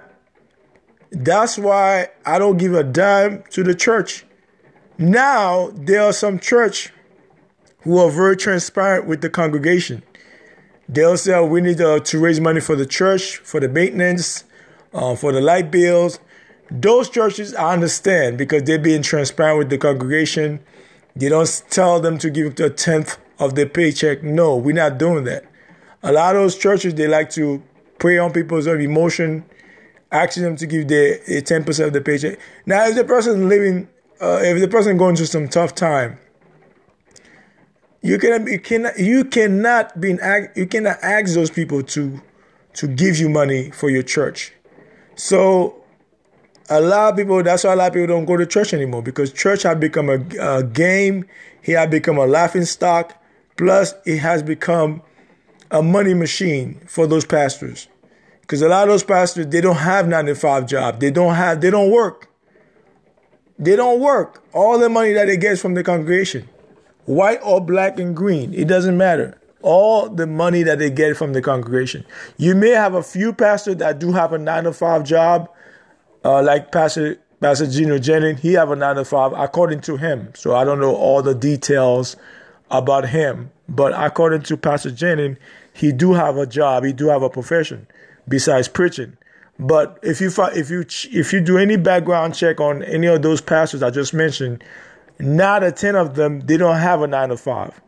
That's 1.12 1.58
why 1.58 2.10
I 2.26 2.38
don't 2.38 2.58
give 2.58 2.76
a 2.76 2.84
dime 2.84 3.44
to 3.52 3.64
the 3.64 3.74
church. 3.74 4.26
Now, 5.00 5.72
there 5.74 6.04
are 6.04 6.14
some 6.14 6.38
church 6.40 6.92
who 7.82 7.98
are 7.98 8.12
very 8.12 8.38
transparent 8.38 9.08
with 9.08 9.22
the 9.22 9.30
congregation. 9.30 10.04
They'll 10.88 11.18
say, 11.18 11.34
oh, 11.34 11.46
we 11.46 11.62
need 11.62 11.82
uh, 11.82 12.00
to 12.00 12.20
raise 12.20 12.40
money 12.40 12.60
for 12.60 12.76
the 12.76 12.86
church, 12.86 13.38
for 13.38 13.60
the 13.60 13.70
maintenance, 13.70 14.44
uh, 14.94 15.16
for 15.16 15.32
the 15.32 15.42
light 15.42 15.72
bills. 15.72 16.20
Those 16.72 17.10
churches, 17.10 17.56
I 17.56 17.74
understand 17.74 18.38
because 18.38 18.64
they're 18.64 18.80
being 18.80 19.02
transparent 19.02 19.58
with 19.58 19.70
the 19.70 19.78
congregation. 19.78 20.60
They 21.16 21.30
don't 21.30 21.64
tell 21.70 22.00
them 22.00 22.18
to 22.20 22.30
give 22.30 22.52
up 22.54 22.60
a 22.60 22.70
tenth 22.70 23.18
of 23.40 23.56
their 23.56 23.66
paycheck. 23.66 24.22
No, 24.22 24.56
we're 24.56 24.76
not 24.76 24.98
doing 24.98 25.24
that. 25.24 25.46
A 26.04 26.12
lot 26.12 26.36
of 26.36 26.44
those 26.44 26.58
churches, 26.58 26.94
they 26.94 27.08
like 27.08 27.30
to 27.32 27.64
prey 27.98 28.18
on 28.18 28.32
people's 28.32 28.68
emotion, 28.68 29.44
asking 30.12 30.44
them 30.44 30.56
to 30.58 30.68
give 30.68 30.88
their, 30.88 31.18
their 31.28 31.42
10% 31.42 31.88
of 31.88 31.94
the 31.94 32.02
paycheck. 32.02 32.40
Now, 32.66 32.86
if 32.86 32.96
the 32.96 33.04
person 33.04 33.50
living, 33.50 33.90
uh, 34.22 34.40
if 34.44 34.60
the 34.60 34.68
person 34.68 34.98
going 34.98 35.16
through 35.16 35.26
some 35.26 35.48
tough 35.48 35.74
time, 35.76 36.20
you 38.02 38.18
cannot, 38.18 38.48
you 38.48 38.60
cannot, 38.60 38.98
you 38.98 39.26
cannot 39.26 40.00
be, 40.00 40.18
you 40.56 40.68
cannot 40.68 40.98
ask 41.02 41.34
those 41.34 41.50
people 41.50 41.84
to, 41.84 42.22
to 42.74 42.88
give 42.88 43.18
you 43.18 43.28
money 43.28 43.72
for 43.72 43.90
your 43.90 44.04
church. 44.04 44.54
So, 45.16 45.79
a 46.70 46.80
lot 46.80 47.12
of 47.12 47.18
people, 47.18 47.42
that's 47.44 47.64
why 47.64 47.74
a 47.74 47.76
lot 47.76 47.88
of 47.88 47.94
people 47.94 48.08
don't 48.08 48.26
go 48.26 48.38
to 48.38 48.46
church 48.46 48.74
anymore 48.74 49.02
because 49.02 49.34
church 49.34 49.64
has 49.64 49.78
become 49.78 50.10
a, 50.10 50.20
a 50.40 50.64
game. 50.64 51.26
It 51.64 51.76
has 51.76 51.90
become 51.90 52.18
a 52.18 52.26
laughing 52.26 52.66
stock. 52.66 53.16
Plus, 53.58 53.94
it 54.06 54.20
has 54.20 54.44
become 54.44 55.02
a 55.72 55.84
money 55.84 56.14
machine 56.14 56.82
for 56.88 57.08
those 57.08 57.26
pastors. 57.26 57.88
Because 58.42 58.62
a 58.62 58.70
lot 58.70 58.84
of 58.84 58.90
those 58.90 59.04
pastors, 59.04 59.48
they 59.48 59.62
don't 59.62 59.76
have 59.76 60.08
nine 60.08 60.26
to 60.26 60.36
five 60.36 60.66
job. 60.66 61.00
They 61.00 61.12
don't 61.12 61.36
have, 61.36 61.62
they 61.62 61.70
don't 61.70 61.92
work. 61.92 62.30
They 63.60 63.76
don't 63.76 64.00
work. 64.00 64.44
All 64.54 64.80
the 64.80 64.90
money 64.90 65.12
that 65.14 65.26
they 65.26 65.38
get 65.38 65.60
from 65.60 65.74
the 65.74 65.84
congregation, 65.84 66.48
white 67.06 67.40
or 67.44 67.60
black 67.60 68.00
and 68.00 68.16
green, 68.16 68.54
it 68.54 68.68
doesn't 68.68 68.98
matter. 68.98 69.40
All 69.62 70.08
the 70.10 70.26
money 70.26 70.64
that 70.64 70.80
they 70.80 70.90
get 70.90 71.18
from 71.18 71.34
the 71.34 71.42
congregation. 71.42 72.06
You 72.38 72.56
may 72.56 72.70
have 72.70 72.94
a 72.94 73.04
few 73.04 73.34
pastors 73.34 73.76
that 73.78 74.00
do 74.00 74.14
have 74.14 74.32
a 74.32 74.38
nine 74.38 74.64
to 74.64 74.72
five 74.72 75.04
job, 75.04 75.50
uh, 76.24 76.42
like 76.42 76.72
Pastor 76.72 77.18
Pastor 77.42 77.68
Gino 77.68 77.98
Jennings. 77.98 78.42
He 78.42 78.54
have 78.54 78.72
a 78.72 78.76
nine 78.76 78.96
to 78.96 79.06
five, 79.06 79.34
according 79.34 79.82
to 79.82 79.98
him. 79.98 80.32
So 80.36 80.56
I 80.56 80.64
don't 80.64 80.80
know 80.80 80.96
all 80.96 81.22
the 81.22 81.36
details 81.36 82.16
about 82.72 83.10
him, 83.10 83.52
but 83.68 83.94
according 83.96 84.44
to 84.44 84.58
Pastor 84.58 84.92
Jennings, 84.92 85.38
he 85.74 85.92
do 85.92 86.14
have 86.14 86.38
a 86.38 86.46
job, 86.46 86.84
he 86.84 86.94
do 86.94 87.08
have 87.08 87.24
a 87.24 87.30
profession 87.30 87.88
besides 88.28 88.68
preaching. 88.68 89.18
But 89.60 90.00
if 90.02 90.22
you 90.22 90.32
if 90.56 90.70
you 90.70 90.86
if 91.12 91.34
you 91.34 91.42
do 91.42 91.58
any 91.58 91.76
background 91.76 92.34
check 92.34 92.62
on 92.62 92.82
any 92.84 93.08
of 93.08 93.22
those 93.22 93.42
pastors 93.42 93.84
I 93.84 93.90
just 93.90 94.14
mentioned, 94.14 94.64
nine 95.20 95.64
or 95.64 95.72
ten 95.72 95.96
of 95.96 96.16
them 96.16 96.42
they 96.42 96.56
don't 96.56 96.78
have 96.78 97.02
a 97.02 97.08
nine 97.08 97.30
to 97.30 97.38
five. 97.38 97.82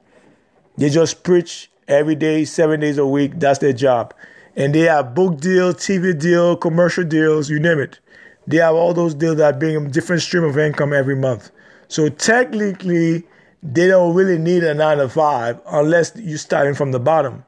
They 0.78 0.90
just 0.90 1.24
preach 1.24 1.72
every 1.88 2.16
day, 2.16 2.44
seven 2.44 2.80
days 2.82 2.98
a 2.98 3.06
week. 3.06 3.40
That's 3.40 3.60
their 3.60 3.72
job, 3.74 4.14
and 4.56 4.76
they 4.76 4.82
have 4.82 5.16
book 5.16 5.40
deals, 5.40 5.76
TV 5.76 6.18
deal, 6.18 6.58
commercial 6.58 7.06
deals, 7.06 7.50
you 7.50 7.60
name 7.60 7.80
it. 7.80 8.00
They 8.48 8.58
have 8.58 8.76
all 8.76 8.94
those 8.94 9.14
deals 9.14 9.38
that 9.38 9.60
bring 9.60 9.74
them 9.74 9.92
different 9.92 10.22
stream 10.22 10.44
of 10.44 10.58
income 10.58 10.94
every 10.94 11.16
month. 11.16 11.52
So 11.88 12.10
technically, 12.10 13.24
they 13.64 13.88
don't 13.88 14.16
really 14.16 14.38
need 14.38 14.64
a 14.64 14.74
nine 14.74 14.98
to 14.98 15.10
five 15.10 15.60
unless 15.68 16.14
you're 16.16 16.38
starting 16.38 16.74
from 16.74 16.92
the 16.92 17.00
bottom. 17.00 17.46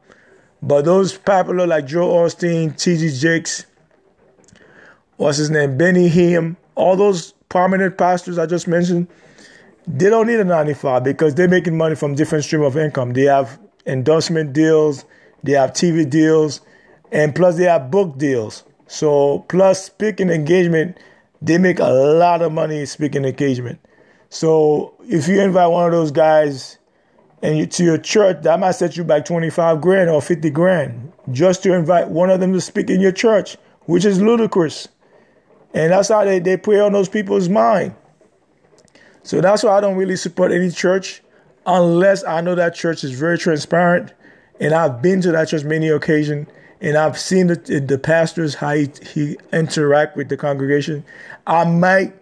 But 0.61 0.85
those 0.85 1.17
popular 1.17 1.67
like 1.67 1.85
Joe 1.87 2.09
Osteen, 2.09 2.77
T.D. 2.77 3.17
Jakes, 3.17 3.65
what's 5.17 5.37
his 5.37 5.49
name, 5.49 5.77
Benny 5.77 6.09
Hinn, 6.09 6.55
all 6.75 6.95
those 6.95 7.33
prominent 7.49 7.97
pastors 7.97 8.37
I 8.37 8.45
just 8.45 8.67
mentioned, 8.67 9.07
they 9.87 10.09
don't 10.09 10.27
need 10.27 10.39
a 10.39 10.45
95 10.45 11.03
because 11.03 11.35
they're 11.35 11.49
making 11.49 11.77
money 11.77 11.95
from 11.95 12.15
different 12.15 12.45
stream 12.45 12.61
of 12.61 12.77
income. 12.77 13.13
They 13.13 13.23
have 13.23 13.59
endorsement 13.85 14.53
deals, 14.53 15.03
they 15.43 15.53
have 15.53 15.71
TV 15.71 16.09
deals, 16.09 16.61
and 17.11 17.35
plus 17.35 17.57
they 17.57 17.65
have 17.65 17.91
book 17.91 18.17
deals. 18.17 18.63
So 18.87 19.39
plus 19.49 19.85
speaking 19.85 20.29
engagement, 20.29 20.97
they 21.41 21.57
make 21.57 21.79
a 21.79 21.89
lot 21.89 22.41
of 22.41 22.51
money 22.51 22.85
speaking 22.85 23.25
engagement. 23.25 23.79
So 24.29 24.93
if 25.07 25.27
you 25.27 25.41
invite 25.41 25.69
one 25.69 25.85
of 25.85 25.91
those 25.91 26.11
guys 26.11 26.77
and 27.41 27.57
you, 27.57 27.65
to 27.67 27.83
your 27.83 27.97
church, 27.97 28.41
that 28.43 28.59
might 28.59 28.71
set 28.71 28.97
you 28.97 29.03
back 29.03 29.25
25 29.25 29.81
grand 29.81 30.09
or 30.09 30.21
50 30.21 30.49
grand 30.49 31.11
just 31.31 31.63
to 31.63 31.73
invite 31.73 32.07
one 32.09 32.29
of 32.29 32.39
them 32.39 32.53
to 32.53 32.61
speak 32.61 32.89
in 32.89 33.01
your 33.01 33.11
church, 33.11 33.57
which 33.85 34.05
is 34.05 34.21
ludicrous. 34.21 34.87
And 35.73 35.91
that's 35.91 36.09
how 36.09 36.23
they, 36.23 36.39
they 36.39 36.57
prey 36.57 36.79
on 36.79 36.93
those 36.93 37.09
people's 37.09 37.49
mind. 37.49 37.95
So 39.23 39.41
that's 39.41 39.63
why 39.63 39.71
I 39.71 39.81
don't 39.81 39.97
really 39.97 40.15
support 40.15 40.51
any 40.51 40.69
church 40.69 41.21
unless 41.65 42.23
I 42.23 42.41
know 42.41 42.55
that 42.55 42.75
church 42.75 43.03
is 43.03 43.11
very 43.11 43.37
transparent. 43.37 44.13
And 44.59 44.73
I've 44.73 45.01
been 45.01 45.21
to 45.21 45.31
that 45.31 45.49
church 45.49 45.63
many 45.63 45.89
occasions 45.89 46.47
and 46.83 46.97
I've 46.97 47.17
seen 47.17 47.47
the, 47.47 47.55
the 47.55 47.97
pastors, 47.97 48.55
how 48.55 48.73
he, 48.73 48.89
he 49.13 49.37
interact 49.53 50.17
with 50.17 50.27
the 50.27 50.35
congregation. 50.35 51.03
I 51.47 51.63
might 51.63 52.13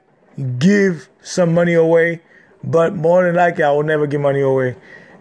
give 0.60 1.10
some 1.24 1.54
money 1.54 1.74
away, 1.74 2.22
but 2.64 2.96
more 2.96 3.26
than 3.26 3.36
likely, 3.36 3.64
I 3.64 3.72
will 3.72 3.84
never 3.84 4.06
give 4.06 4.22
money 4.22 4.42
away. 4.42 4.76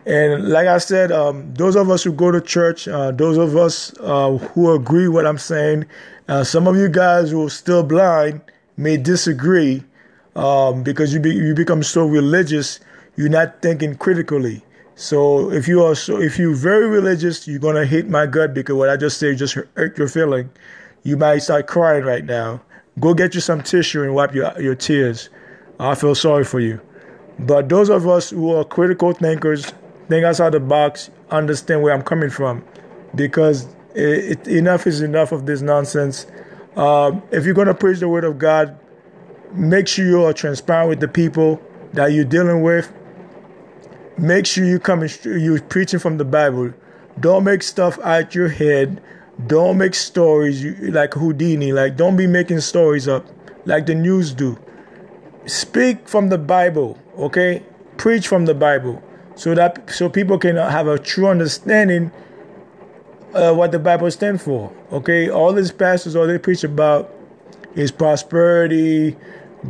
And 0.04 0.50
like 0.50 0.66
I 0.66 0.78
said, 0.78 1.10
um, 1.10 1.54
those 1.54 1.74
of 1.74 1.88
us 1.90 2.02
who 2.02 2.12
go 2.12 2.30
to 2.30 2.40
church, 2.40 2.86
uh, 2.86 3.12
those 3.12 3.38
of 3.38 3.56
us 3.56 3.94
uh, 4.00 4.36
who 4.36 4.74
agree 4.74 5.08
what 5.08 5.26
I'm 5.26 5.38
saying, 5.38 5.86
uh, 6.28 6.44
some 6.44 6.66
of 6.66 6.76
you 6.76 6.88
guys 6.88 7.30
who 7.30 7.46
are 7.46 7.50
still 7.50 7.82
blind 7.82 8.42
may 8.76 8.98
disagree 8.98 9.82
um, 10.36 10.82
because 10.82 11.14
you 11.14 11.20
be, 11.20 11.34
you 11.34 11.54
become 11.54 11.82
so 11.82 12.06
religious, 12.06 12.78
you're 13.16 13.28
not 13.30 13.62
thinking 13.62 13.94
critically. 13.94 14.62
So 15.00 15.50
if 15.50 15.66
you 15.66 15.82
are 15.82 15.94
so 15.94 16.20
if 16.20 16.38
you're 16.38 16.54
very 16.54 16.86
religious, 16.86 17.48
you're 17.48 17.58
gonna 17.58 17.86
hate 17.86 18.06
my 18.06 18.26
gut 18.26 18.52
because 18.52 18.74
what 18.74 18.90
I 18.90 18.98
just 18.98 19.16
said 19.16 19.38
just 19.38 19.54
hurt 19.54 19.96
your 19.96 20.08
feeling. 20.08 20.50
You 21.04 21.16
might 21.16 21.38
start 21.38 21.68
crying 21.68 22.04
right 22.04 22.22
now. 22.22 22.60
Go 22.98 23.14
get 23.14 23.34
you 23.34 23.40
some 23.40 23.62
tissue 23.62 24.02
and 24.02 24.14
wipe 24.14 24.34
your 24.34 24.52
your 24.60 24.74
tears. 24.74 25.30
I 25.78 25.94
feel 25.94 26.14
sorry 26.14 26.44
for 26.44 26.60
you. 26.60 26.82
But 27.38 27.70
those 27.70 27.88
of 27.88 28.06
us 28.06 28.28
who 28.28 28.54
are 28.54 28.62
critical 28.62 29.14
thinkers, 29.14 29.72
think 30.10 30.26
outside 30.26 30.52
the 30.52 30.60
box, 30.60 31.08
understand 31.30 31.82
where 31.82 31.94
I'm 31.94 32.02
coming 32.02 32.28
from, 32.28 32.62
because 33.14 33.74
it, 33.94 34.46
it, 34.46 34.48
enough 34.48 34.86
is 34.86 35.00
enough 35.00 35.32
of 35.32 35.46
this 35.46 35.62
nonsense. 35.62 36.26
Um, 36.76 37.22
if 37.30 37.46
you're 37.46 37.54
gonna 37.54 37.72
preach 37.72 38.00
the 38.00 38.08
word 38.08 38.24
of 38.24 38.38
God, 38.38 38.78
make 39.54 39.88
sure 39.88 40.04
you 40.04 40.24
are 40.24 40.34
transparent 40.34 40.90
with 40.90 41.00
the 41.00 41.08
people 41.08 41.58
that 41.94 42.08
you're 42.08 42.26
dealing 42.26 42.60
with 42.60 42.92
Make 44.20 44.44
sure 44.44 44.66
you 44.66 44.78
come 44.78 45.08
you're 45.24 45.62
preaching 45.62 45.98
from 45.98 46.18
the 46.18 46.26
Bible. 46.26 46.74
Don't 47.18 47.42
make 47.42 47.62
stuff 47.62 47.98
out 48.00 48.34
your 48.34 48.50
head. 48.50 49.00
Don't 49.46 49.78
make 49.78 49.94
stories 49.94 50.62
like 50.90 51.14
Houdini. 51.14 51.72
Like 51.72 51.96
don't 51.96 52.16
be 52.16 52.26
making 52.26 52.60
stories 52.60 53.08
up 53.08 53.26
like 53.64 53.86
the 53.86 53.94
news 53.94 54.34
do. 54.34 54.58
Speak 55.46 56.06
from 56.06 56.28
the 56.28 56.36
Bible, 56.36 56.98
okay? 57.16 57.62
Preach 57.96 58.28
from 58.28 58.44
the 58.44 58.54
Bible 58.54 59.02
so 59.36 59.54
that 59.54 59.90
so 59.90 60.10
people 60.10 60.36
can 60.36 60.56
have 60.56 60.86
a 60.86 60.98
true 60.98 61.26
understanding 61.26 62.12
of 63.32 63.56
what 63.56 63.72
the 63.72 63.78
Bible 63.78 64.10
stands 64.10 64.44
for. 64.44 64.70
Okay, 64.92 65.30
all 65.30 65.54
these 65.54 65.72
pastors, 65.72 66.14
all 66.14 66.26
they 66.26 66.36
preach 66.36 66.62
about 66.62 67.10
is 67.74 67.90
prosperity, 67.90 69.16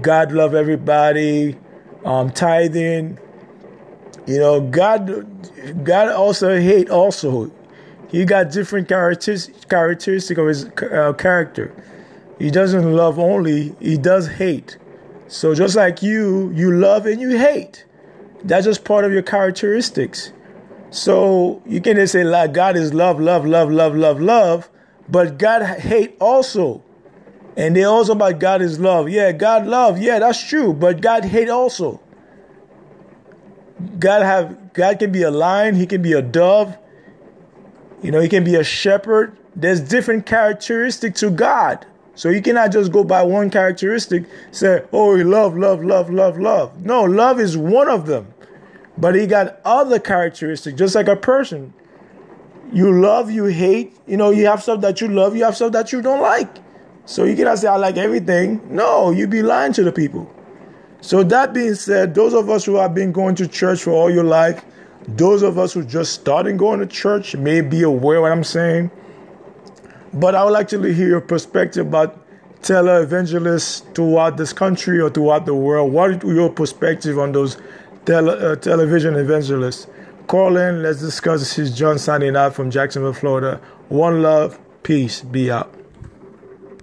God 0.00 0.32
love 0.32 0.56
everybody, 0.56 1.56
um, 2.04 2.30
tithing, 2.30 3.20
you 4.30 4.38
know, 4.38 4.60
God, 4.60 5.84
God 5.84 6.08
also 6.08 6.60
hate 6.60 6.88
also. 6.88 7.50
He 8.08 8.24
got 8.24 8.52
different 8.52 8.86
characteristics 8.86 9.64
characteristic 9.64 10.38
of 10.38 10.46
his 10.46 10.66
uh, 10.66 11.12
character. 11.18 11.74
He 12.38 12.50
doesn't 12.50 12.94
love 12.94 13.18
only; 13.18 13.74
he 13.80 13.98
does 13.98 14.28
hate. 14.28 14.78
So 15.26 15.52
just 15.54 15.74
like 15.74 16.00
you, 16.00 16.52
you 16.52 16.72
love 16.72 17.06
and 17.06 17.20
you 17.20 17.38
hate. 17.38 17.84
That's 18.44 18.66
just 18.66 18.84
part 18.84 19.04
of 19.04 19.12
your 19.12 19.22
characteristics. 19.22 20.32
So 20.90 21.60
you 21.66 21.80
can 21.80 21.96
just 21.96 22.12
say 22.12 22.22
like 22.22 22.52
God 22.52 22.76
is 22.76 22.94
love, 22.94 23.18
love, 23.20 23.44
love, 23.44 23.70
love, 23.70 23.96
love, 23.96 24.20
love, 24.20 24.70
but 25.08 25.38
God 25.38 25.62
hate 25.64 26.16
also. 26.20 26.84
And 27.56 27.74
they 27.74 27.82
also 27.82 28.12
about 28.12 28.38
God 28.38 28.62
is 28.62 28.78
love. 28.78 29.08
Yeah, 29.08 29.32
God 29.32 29.66
love. 29.66 29.98
Yeah, 29.98 30.20
that's 30.20 30.48
true. 30.48 30.72
But 30.72 31.00
God 31.00 31.24
hate 31.24 31.48
also. 31.48 32.00
God 33.98 34.22
have 34.22 34.72
God 34.72 34.98
can 34.98 35.12
be 35.12 35.22
a 35.22 35.30
lion, 35.30 35.74
he 35.74 35.86
can 35.86 36.02
be 36.02 36.12
a 36.12 36.22
dove, 36.22 36.76
you 38.02 38.10
know, 38.10 38.20
he 38.20 38.28
can 38.28 38.44
be 38.44 38.54
a 38.54 38.64
shepherd. 38.64 39.36
There's 39.54 39.80
different 39.80 40.26
characteristics 40.26 41.20
to 41.20 41.30
God. 41.30 41.86
So 42.14 42.28
you 42.28 42.42
cannot 42.42 42.72
just 42.72 42.92
go 42.92 43.04
by 43.04 43.22
one 43.22 43.50
characteristic, 43.50 44.24
say, 44.50 44.84
oh, 44.92 45.16
he 45.16 45.24
love, 45.24 45.56
love, 45.56 45.82
love, 45.82 46.10
love, 46.10 46.38
love. 46.38 46.84
No, 46.84 47.02
love 47.02 47.40
is 47.40 47.56
one 47.56 47.88
of 47.88 48.06
them. 48.06 48.32
But 48.98 49.14
he 49.14 49.26
got 49.26 49.60
other 49.64 49.98
characteristics, 49.98 50.78
just 50.78 50.94
like 50.94 51.08
a 51.08 51.16
person. 51.16 51.72
You 52.72 53.00
love, 53.00 53.30
you 53.30 53.46
hate. 53.46 53.96
You 54.06 54.16
know, 54.16 54.30
you 54.30 54.46
have 54.46 54.62
stuff 54.62 54.80
that 54.82 55.00
you 55.00 55.08
love, 55.08 55.34
you 55.34 55.44
have 55.44 55.56
stuff 55.56 55.72
that 55.72 55.92
you 55.92 56.02
don't 56.02 56.20
like. 56.20 56.58
So 57.06 57.24
you 57.24 57.34
cannot 57.34 57.58
say, 57.58 57.68
I 57.68 57.76
like 57.76 57.96
everything. 57.96 58.60
No, 58.74 59.10
you'd 59.10 59.30
be 59.30 59.42
lying 59.42 59.72
to 59.72 59.82
the 59.82 59.92
people. 59.92 60.32
So, 61.00 61.22
that 61.24 61.54
being 61.54 61.74
said, 61.74 62.14
those 62.14 62.34
of 62.34 62.50
us 62.50 62.64
who 62.64 62.76
have 62.76 62.94
been 62.94 63.12
going 63.12 63.34
to 63.36 63.48
church 63.48 63.82
for 63.82 63.92
all 63.92 64.10
your 64.10 64.24
life, 64.24 64.64
those 65.08 65.42
of 65.42 65.58
us 65.58 65.72
who 65.72 65.84
just 65.84 66.12
started 66.12 66.58
going 66.58 66.80
to 66.80 66.86
church 66.86 67.34
may 67.34 67.60
be 67.60 67.82
aware 67.82 68.20
what 68.20 68.32
I'm 68.32 68.44
saying. 68.44 68.90
But 70.12 70.34
I 70.34 70.44
would 70.44 70.50
like 70.50 70.68
to 70.68 70.82
hear 70.82 71.08
your 71.08 71.20
perspective 71.20 71.86
about 71.86 72.18
tele-evangelists 72.62 73.84
throughout 73.94 74.36
this 74.36 74.52
country 74.52 75.00
or 75.00 75.08
throughout 75.08 75.46
the 75.46 75.54
world. 75.54 75.92
What 75.92 76.10
is 76.10 76.22
your 76.24 76.50
perspective 76.50 77.18
on 77.18 77.32
those 77.32 77.56
tele, 78.04 78.52
uh, 78.52 78.56
television 78.56 79.14
evangelists? 79.14 79.86
Call 80.26 80.56
in, 80.56 80.82
let's 80.82 81.00
discuss. 81.00 81.40
This 81.40 81.58
is 81.58 81.76
John 81.76 81.98
signing 81.98 82.36
out 82.36 82.54
from 82.54 82.70
Jacksonville, 82.70 83.14
Florida. 83.14 83.60
One 83.88 84.22
love, 84.22 84.58
peace, 84.82 85.22
be 85.22 85.50
out. 85.50 85.79